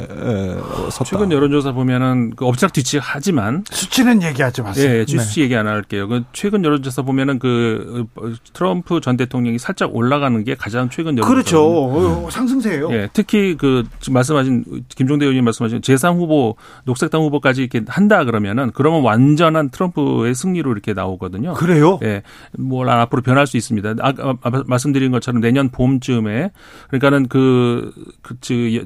섰다. 0.91 1.05
최근 1.05 1.31
여론조사 1.31 1.71
보면은 1.71 2.31
그 2.35 2.45
엎치락뒤치 2.45 2.99
하지만 3.01 3.63
수치는 3.71 4.21
얘기하지 4.21 4.63
마세요. 4.63 4.85
예, 4.85 5.05
네. 5.05 5.17
수치 5.17 5.39
얘기 5.39 5.55
안 5.55 5.65
할게요. 5.65 6.09
그 6.09 6.25
최근 6.33 6.65
여론조사 6.65 7.03
보면은 7.03 7.39
그 7.39 8.05
트럼프 8.51 8.99
전 8.99 9.15
대통령이 9.15 9.59
살짝 9.59 9.95
올라가는 9.95 10.43
게 10.43 10.55
가장 10.55 10.89
최근 10.89 11.17
여론조사. 11.17 11.33
그렇죠. 11.33 12.25
어, 12.25 12.29
상승세예요. 12.29 12.91
예, 12.91 13.09
특히 13.13 13.55
그 13.55 13.85
말씀하신 14.11 14.83
김종대 14.89 15.23
의원님 15.23 15.45
말씀하신 15.45 15.79
제3 15.79 16.17
후보 16.17 16.57
녹색당 16.83 17.21
후보까지 17.21 17.61
이렇게 17.61 17.81
한다 17.87 18.25
그러면은 18.25 18.71
그러면 18.73 19.03
완전한 19.03 19.69
트럼프의 19.69 20.35
승리로 20.35 20.73
이렇게 20.73 20.91
나오거든요. 20.91 21.53
그래요? 21.53 21.97
예, 22.03 22.23
뭐 22.59 22.85
앞으로 22.85 23.21
변할 23.21 23.47
수 23.47 23.55
있습니다. 23.55 23.95
아, 24.01 24.13
아 24.19 24.63
말씀드린 24.65 25.12
것처럼 25.13 25.39
내년 25.39 25.69
봄쯤에 25.69 26.51
그러니까는 26.89 27.27
그, 27.29 27.93
그 28.21 28.35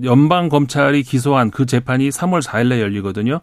연방 0.04 0.50
검찰이 0.50 1.02
기소한 1.02 1.50
그 1.50 1.66
재판이 1.66 2.10
3월 2.10 2.44
4일에 2.44 2.80
열리거든요. 2.80 3.42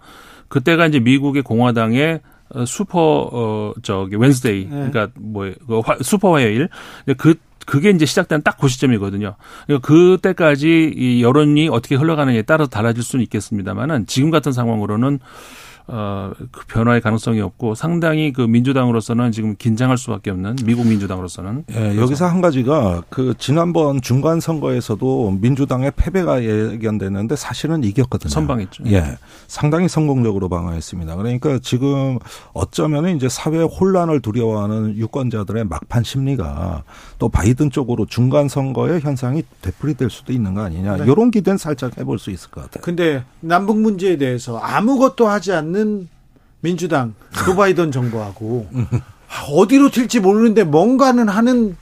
그때가 0.48 0.86
이제 0.86 1.00
미국의 1.00 1.42
공화당의 1.42 2.20
어, 2.50 2.64
슈퍼 2.66 3.28
어 3.32 3.72
저기 3.82 4.16
Wednesday 4.16 4.64
네. 4.66 4.70
그러니까 4.70 5.08
뭐그 5.18 6.02
슈퍼 6.02 6.34
화요일 6.34 6.68
그 7.16 7.34
그게 7.66 7.90
이제 7.90 8.06
시작된 8.06 8.42
딱 8.42 8.58
그 8.58 8.68
시점이거든요. 8.68 9.34
그러니까 9.66 9.86
그때까지 9.86 10.92
이 10.94 11.22
여론이 11.22 11.68
어떻게 11.68 11.96
흘러가느냐에 11.96 12.42
따라서 12.42 12.70
달라질 12.70 13.02
수는 13.02 13.22
있겠습니다만은 13.24 14.06
지금 14.06 14.30
같은 14.30 14.52
상황으로는 14.52 15.18
어, 15.86 16.32
그 16.50 16.64
변화의 16.66 17.02
가능성이 17.02 17.40
없고 17.42 17.74
상당히 17.74 18.32
그 18.32 18.40
민주당으로서는 18.40 19.32
지금 19.32 19.54
긴장할 19.56 19.98
수밖에 19.98 20.30
없는 20.30 20.56
미국 20.64 20.86
민주당으로서는. 20.86 21.64
예, 21.74 21.96
여기서 21.98 22.26
한 22.26 22.40
가지가 22.40 23.02
그 23.10 23.34
지난번 23.38 24.00
중간 24.00 24.40
선거에서도 24.40 25.38
민주당의 25.42 25.92
패배가 25.94 26.42
예견됐는데 26.42 27.36
사실은 27.36 27.84
이겼거든요. 27.84 28.30
선방했죠. 28.30 28.84
예. 28.86 29.18
상당히 29.46 29.88
성공적으로 29.88 30.48
방어했습니다. 30.48 31.16
그러니까 31.16 31.58
지금 31.62 32.18
어쩌면 32.54 33.08
이제 33.14 33.28
사회 33.28 33.62
혼란을 33.62 34.20
두려워하는 34.20 34.96
유권자들의 34.96 35.64
막판 35.66 36.02
심리가 36.02 36.82
또 37.18 37.28
바이든 37.28 37.70
쪽으로 37.70 38.06
중간 38.06 38.48
선거의 38.48 39.00
현상이 39.00 39.42
되풀이될 39.60 40.08
수도 40.08 40.32
있는 40.32 40.54
거 40.54 40.62
아니냐. 40.62 40.96
네. 40.96 41.04
이런 41.04 41.30
기대는 41.30 41.58
살짝 41.58 41.98
해볼 41.98 42.18
수 42.18 42.30
있을 42.30 42.50
것 42.50 42.62
같아요. 42.62 42.82
근데 42.82 43.22
남북 43.40 43.78
문제에 43.78 44.16
대해서 44.16 44.56
아무것도 44.58 45.28
하지 45.28 45.52
않는 45.52 45.73
않는 45.74 46.08
민주당 46.60 47.14
조 47.44 47.56
바이든 47.56 47.90
정부하고 47.90 48.68
어디로 49.50 49.90
튈지 49.90 50.20
모르는데 50.20 50.62
뭔가는 50.62 51.28
하는 51.28 51.76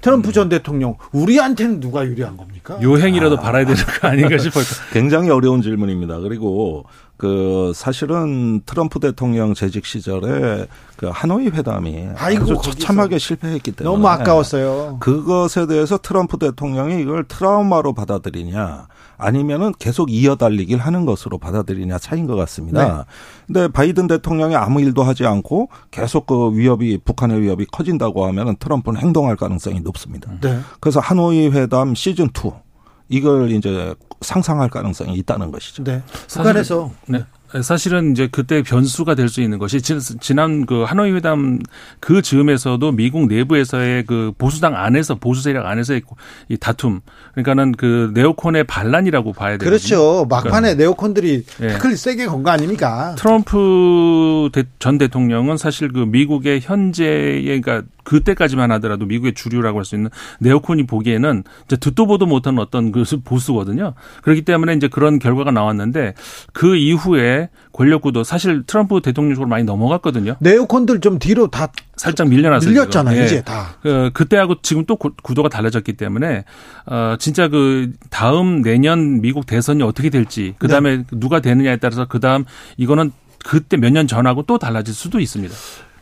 트럼프 0.00 0.32
전 0.32 0.48
대통령 0.48 0.96
우리한테는 1.12 1.80
누가 1.80 2.04
유리한 2.04 2.36
겁니까? 2.36 2.78
요행이라도 2.82 3.38
아. 3.38 3.40
바라야 3.40 3.64
되는 3.64 3.82
거 3.84 4.08
아닌가 4.08 4.36
싶어요. 4.38 4.64
굉장히 4.92 5.30
어려운 5.30 5.62
질문입니다. 5.62 6.18
그리고 6.18 6.84
그 7.16 7.72
사실은 7.74 8.60
트럼프 8.66 8.98
대통령 8.98 9.54
재직 9.54 9.86
시절에 9.86 10.66
그 10.96 11.08
하노이 11.12 11.48
회담이 11.48 12.08
아이고, 12.16 12.42
아주 12.42 12.60
처참하게 12.62 13.18
실패했기 13.18 13.72
때문에 13.72 13.94
너무 13.94 14.08
아까웠어요. 14.08 14.98
그것에 15.00 15.66
대해서 15.66 15.96
트럼프 15.96 16.38
대통령이 16.38 17.00
이걸 17.00 17.24
트라우마로 17.24 17.92
받아들이냐 17.92 18.88
아니면은 19.16 19.72
계속 19.78 20.10
이어달리길 20.10 20.78
하는 20.78 21.06
것으로 21.06 21.38
받아들이냐 21.38 21.98
차이인 21.98 22.26
것 22.26 22.34
같습니다. 22.34 22.84
네. 22.84 23.04
근데 23.46 23.68
바이든 23.68 24.08
대통령이 24.08 24.56
아무 24.56 24.80
일도 24.80 25.04
하지 25.04 25.24
않고 25.24 25.68
계속 25.92 26.26
그 26.26 26.56
위협이 26.56 26.98
북한의 27.04 27.40
위협이 27.40 27.66
커진다고 27.66 28.26
하면은 28.26 28.56
트럼프는 28.56 29.00
행동할 29.00 29.36
가능성이 29.36 29.80
높습니다. 29.80 30.32
네. 30.40 30.58
그래서 30.80 30.98
하노이 30.98 31.48
회담 31.48 31.94
시즌 31.94 32.26
2 32.26 32.63
이걸 33.08 33.50
이제 33.50 33.94
상상할 34.20 34.68
가능성이 34.70 35.14
있다는 35.14 35.50
것이죠. 35.50 35.84
네. 35.84 36.02
북한에서 36.28 36.90
네. 37.06 37.24
사실은 37.62 38.12
이제 38.12 38.28
그때 38.30 38.62
변수가 38.62 39.14
될 39.14 39.28
수 39.28 39.40
있는 39.40 39.58
것이 39.58 39.80
지난 39.80 40.66
그 40.66 40.82
하노이 40.82 41.12
회담 41.12 41.58
그 42.00 42.20
즈음에서도 42.22 42.92
미국 42.92 43.26
내부에서의 43.26 44.04
그 44.06 44.32
보수당 44.38 44.76
안에서 44.76 45.14
보수 45.16 45.42
세력 45.42 45.66
안에서의 45.66 46.02
이 46.48 46.56
다툼 46.56 47.00
그러니까는 47.32 47.72
그 47.72 48.10
네오콘의 48.14 48.64
반란이라고 48.64 49.32
봐야 49.32 49.56
되죠. 49.56 49.64
그렇죠. 49.64 50.26
막판에 50.28 50.74
그러니까. 50.74 50.74
네오콘들이 50.82 51.44
예. 51.62 51.68
태클 51.68 51.96
세게 51.96 52.26
건 52.26 52.42
거 52.44 52.50
아닙니까? 52.50 53.14
트럼프 53.16 54.50
전 54.78 54.98
대통령은 54.98 55.56
사실 55.56 55.88
그 55.92 56.00
미국의 56.00 56.60
현재의 56.62 57.42
그러니까 57.44 57.82
그때까지만 58.04 58.70
하더라도 58.72 59.06
미국의 59.06 59.32
주류라고 59.34 59.78
할 59.78 59.84
수 59.84 59.94
있는 59.94 60.10
네오콘이 60.40 60.86
보기에는 60.86 61.42
이제 61.66 61.76
듣도 61.76 62.06
보도 62.06 62.26
못한 62.26 62.58
어떤 62.58 62.92
그 62.92 63.04
보수거든요. 63.24 63.94
그렇기 64.22 64.42
때문에 64.42 64.74
이제 64.74 64.88
그런 64.88 65.18
결과가 65.18 65.50
나왔는데 65.50 66.14
그 66.52 66.76
이후에 66.76 67.43
권력구도 67.72 68.24
사실 68.24 68.64
트럼프 68.66 69.00
대통령 69.00 69.34
쪽으로 69.34 69.48
많이 69.48 69.64
넘어갔거든요. 69.64 70.36
네오콘들 70.40 71.00
좀 71.00 71.18
뒤로 71.18 71.48
다 71.48 71.68
살짝 71.96 72.28
밀려났어요. 72.28 72.70
밀렸잖아요, 72.70 73.20
예. 73.20 73.24
이제 73.24 73.42
다. 73.42 73.76
그 73.82 74.10
그때하고 74.14 74.56
지금 74.62 74.84
또 74.86 74.96
구도가 74.96 75.48
달라졌기 75.48 75.94
때문에 75.94 76.44
어 76.86 77.16
진짜 77.18 77.48
그 77.48 77.92
다음 78.10 78.62
내년 78.62 79.20
미국 79.20 79.46
대선이 79.46 79.82
어떻게 79.82 80.10
될지 80.10 80.54
그다음에 80.58 80.98
네. 80.98 81.04
누가 81.12 81.40
되느냐에 81.40 81.76
따라서 81.78 82.06
그다음 82.06 82.44
이거는 82.76 83.12
그때 83.44 83.76
몇 83.76 83.90
년 83.92 84.06
전하고 84.06 84.42
또 84.44 84.58
달라질 84.58 84.94
수도 84.94 85.20
있습니다. 85.20 85.54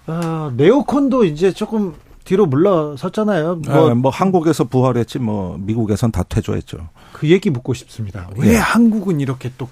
아, 0.07 0.52
네오콘도 0.57 1.24
이제 1.24 1.52
조금 1.52 1.94
뒤로 2.24 2.46
물러섰잖아요. 2.46 3.57
뭐, 3.66 3.88
네, 3.88 3.94
뭐 3.94 4.11
한국에서 4.11 4.64
부활했지 4.64 5.18
뭐 5.18 5.59
미국에선 5.61 6.12
다 6.12 6.22
퇴조했죠. 6.22 6.88
그 7.12 7.28
얘기 7.28 7.50
묻고 7.50 7.74
싶습니다. 7.74 8.28
왜 8.37 8.52
네. 8.52 8.57
한국은 8.57 9.20
이렇게 9.20 9.50
또 9.59 9.68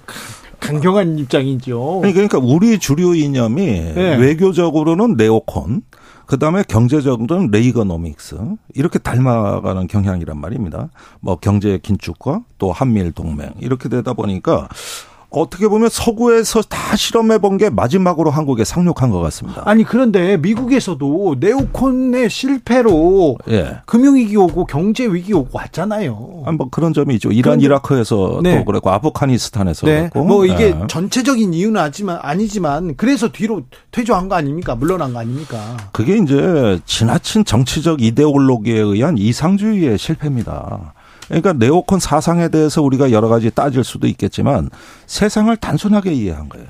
강경한 0.61 1.19
입장이죠? 1.19 2.01
그러니까 2.03 2.39
우리 2.39 2.79
주류 2.79 3.17
이념이 3.17 3.65
네. 3.67 4.17
외교적으로는 4.17 5.17
네오콘, 5.17 5.83
그 6.27 6.39
다음에 6.39 6.63
경제적으로는 6.63 7.51
레이거노믹스 7.51 8.37
이렇게 8.75 9.01
닮아가는 9.01 9.89
경향이란 9.89 10.39
말입니다. 10.39 10.91
뭐 11.21 11.37
경제 11.37 11.79
긴축과 11.83 12.43
또 12.59 12.71
한미일 12.71 13.11
동맹 13.11 13.51
이렇게 13.59 13.89
되다 13.89 14.13
보니까 14.13 14.69
어떻게 15.31 15.69
보면 15.69 15.89
서구에서 15.91 16.63
다 16.63 16.97
실험해 16.97 17.39
본 17.39 17.51
게 17.61 17.69
마지막으로 17.69 18.31
한국에 18.31 18.65
상륙한 18.65 19.11
것 19.11 19.21
같습니다. 19.21 19.63
아니 19.67 19.85
그런데 19.85 20.37
미국에서도 20.39 21.37
네오콘의 21.41 22.31
실패로 22.31 23.37
예. 23.51 23.79
금융 23.87 24.15
위기 24.17 24.37
오고 24.37 24.65
경제 24.67 25.05
위기 25.07 25.35
오고 25.35 25.51
왔잖아요. 25.53 26.45
아, 26.47 26.53
뭐 26.53 26.69
그런 26.71 26.93
점이 26.95 27.15
있죠. 27.17 27.31
이란 27.33 27.59
그런데, 27.59 27.65
이라크에서 27.67 28.41
네. 28.43 28.59
또 28.59 28.65
그랬고 28.65 28.91
아프가니스탄에서 28.91 29.87
네. 29.87 29.99
그랬고. 29.99 30.25
뭐 30.25 30.47
이게 30.47 30.71
네. 30.75 30.87
전체적인 30.89 31.53
이유는 31.53 31.81
아니지만 31.81 32.19
아니지만 32.23 32.95
그래서 32.97 33.29
뒤로 33.29 33.63
퇴조한 33.91 34.29
거 34.29 34.37
아닙니까? 34.37 34.75
물러난 34.75 35.13
거 35.13 35.19
아닙니까? 35.19 35.77
그게 35.93 36.17
이제 36.17 36.81
지나친 36.87 37.45
정치적 37.45 38.01
이데올로기에 38.01 38.79
의한 38.79 39.19
이상주의의 39.19 39.99
실패입니다. 39.99 40.95
그러니까 41.31 41.53
네오콘 41.53 42.01
사상에 42.01 42.49
대해서 42.49 42.83
우리가 42.83 43.13
여러 43.13 43.29
가지 43.29 43.51
따질 43.51 43.85
수도 43.85 44.09
있겠지만 44.09 44.69
세상을 45.07 45.57
단순하게 45.57 46.13
이해한 46.13 46.49
거예요. 46.49 46.67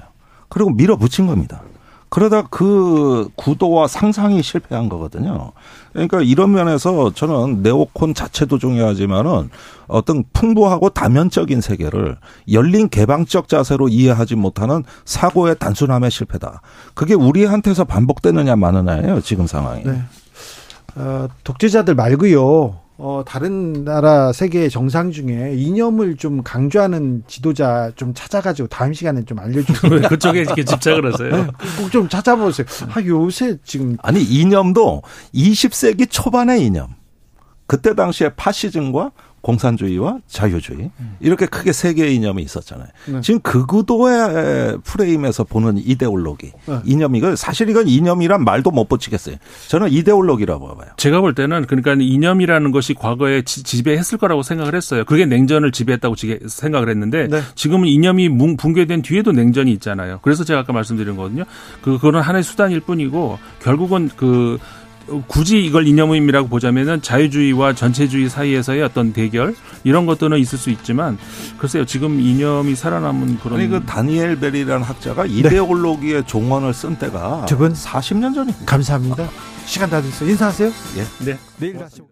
그리고 0.50 0.70
밀어붙인 0.70 1.26
겁니다. 1.26 1.62
그러다 2.10 2.42
그 2.50 3.28
구도와 3.36 3.86
상상이 3.86 4.42
실패한 4.42 4.88
거거든요. 4.88 5.52
그러니까 5.92 6.20
이런 6.20 6.50
면에서 6.50 7.12
저는 7.14 7.62
네오콘 7.62 8.14
자체도 8.14 8.58
중요하지만은 8.58 9.48
어떤 9.86 10.24
풍부하고 10.32 10.90
다면적인 10.90 11.60
세계를 11.60 12.18
열린 12.50 12.88
개방적 12.88 13.48
자세로 13.48 13.88
이해하지 13.88 14.34
못하는 14.34 14.82
사고의 15.04 15.56
단순함의 15.58 16.10
실패다. 16.10 16.62
그게 16.94 17.14
우리한테서 17.14 17.84
반복되느냐 17.84 18.56
마느냐예요. 18.56 19.20
지금 19.20 19.46
상황이. 19.46 19.84
네. 19.84 20.02
어, 20.96 21.28
독재자들 21.44 21.94
말고요. 21.94 22.76
어, 23.02 23.22
다른 23.26 23.82
나라 23.82 24.30
세계 24.30 24.68
정상 24.68 25.10
중에 25.10 25.54
이념을 25.56 26.16
좀 26.16 26.42
강조하는 26.42 27.24
지도자 27.26 27.90
좀 27.96 28.12
찾아가지고 28.12 28.68
다음 28.68 28.92
시간에 28.92 29.24
좀 29.24 29.38
알려주세요. 29.38 30.02
그쪽에 30.08 30.40
이렇게 30.40 30.64
집착을 30.64 31.10
하세요? 31.10 31.30
네, 31.30 31.46
꼭좀 31.78 32.10
찾아보세요. 32.10 32.66
아, 32.92 33.00
요새 33.06 33.56
지금. 33.64 33.96
아니, 34.02 34.22
이념도 34.22 35.02
20세기 35.34 36.10
초반의 36.10 36.62
이념. 36.62 36.88
그때 37.66 37.94
당시에 37.94 38.34
파시즘과 38.36 39.12
공산주의와 39.40 40.18
자유주의 40.26 40.90
이렇게 41.20 41.46
크게 41.46 41.72
세 41.72 41.94
개의 41.94 42.16
이념이 42.16 42.42
있었잖아요. 42.42 42.88
네. 43.06 43.20
지금 43.20 43.40
그 43.42 43.66
구도의 43.66 44.78
프레임에서 44.84 45.44
보는 45.44 45.78
이데올로기 45.78 46.52
네. 46.66 46.78
이념 46.84 47.16
이거 47.16 47.36
사실 47.36 47.68
이건 47.68 47.88
이념이란 47.88 48.44
말도 48.44 48.70
못 48.70 48.88
붙이겠어요. 48.88 49.36
저는 49.68 49.90
이데올로기라고 49.90 50.76
봐요. 50.76 50.88
제가 50.96 51.20
볼 51.20 51.34
때는 51.34 51.66
그러니까 51.66 51.94
이념이라는 51.94 52.70
것이 52.72 52.94
과거에 52.94 53.42
지배했을 53.42 54.18
거라고 54.18 54.42
생각을 54.42 54.74
했어요. 54.74 55.04
그게 55.04 55.26
냉전을 55.26 55.72
지배했다고 55.72 56.16
생각을 56.48 56.88
했는데 56.88 57.28
네. 57.28 57.40
지금은 57.54 57.88
이념이 57.88 58.56
붕괴된 58.56 59.02
뒤에도 59.02 59.32
냉전이 59.32 59.72
있잖아요. 59.74 60.18
그래서 60.22 60.44
제가 60.44 60.60
아까 60.60 60.72
말씀드린 60.72 61.16
거거든요. 61.16 61.44
그 61.82 61.92
그거는 61.92 62.20
하나의 62.20 62.42
수단일 62.42 62.80
뿐이고 62.80 63.38
결국은 63.62 64.10
그 64.16 64.58
굳이 65.26 65.64
이걸 65.64 65.86
이념의미라고 65.86 66.48
보자면은 66.48 67.02
자유주의와 67.02 67.74
전체주의 67.74 68.28
사이에서의 68.28 68.82
어떤 68.82 69.12
대결 69.12 69.54
이런 69.84 70.06
것들은 70.06 70.38
있을 70.38 70.58
수 70.58 70.70
있지만 70.70 71.18
글쎄요 71.58 71.84
지금 71.84 72.20
이념이 72.20 72.74
살아남은 72.74 73.38
그런 73.38 73.58
아니 73.58 73.68
그 73.68 73.84
다니엘 73.84 74.38
벨이라는 74.38 74.82
학자가 74.82 75.24
네. 75.24 75.30
이데올로기의 75.30 76.26
종언을 76.26 76.72
쓴 76.74 76.96
때가 76.96 77.46
저건 77.46 77.72
40년 77.72 78.34
전입니다. 78.34 78.64
감사합니다. 78.66 79.28
시간 79.66 79.90
다 79.90 80.00
됐어요. 80.00 80.30
인사하세요. 80.30 80.70
예. 80.96 81.24
네. 81.24 81.38
내일 81.58 81.78
다시 81.78 82.02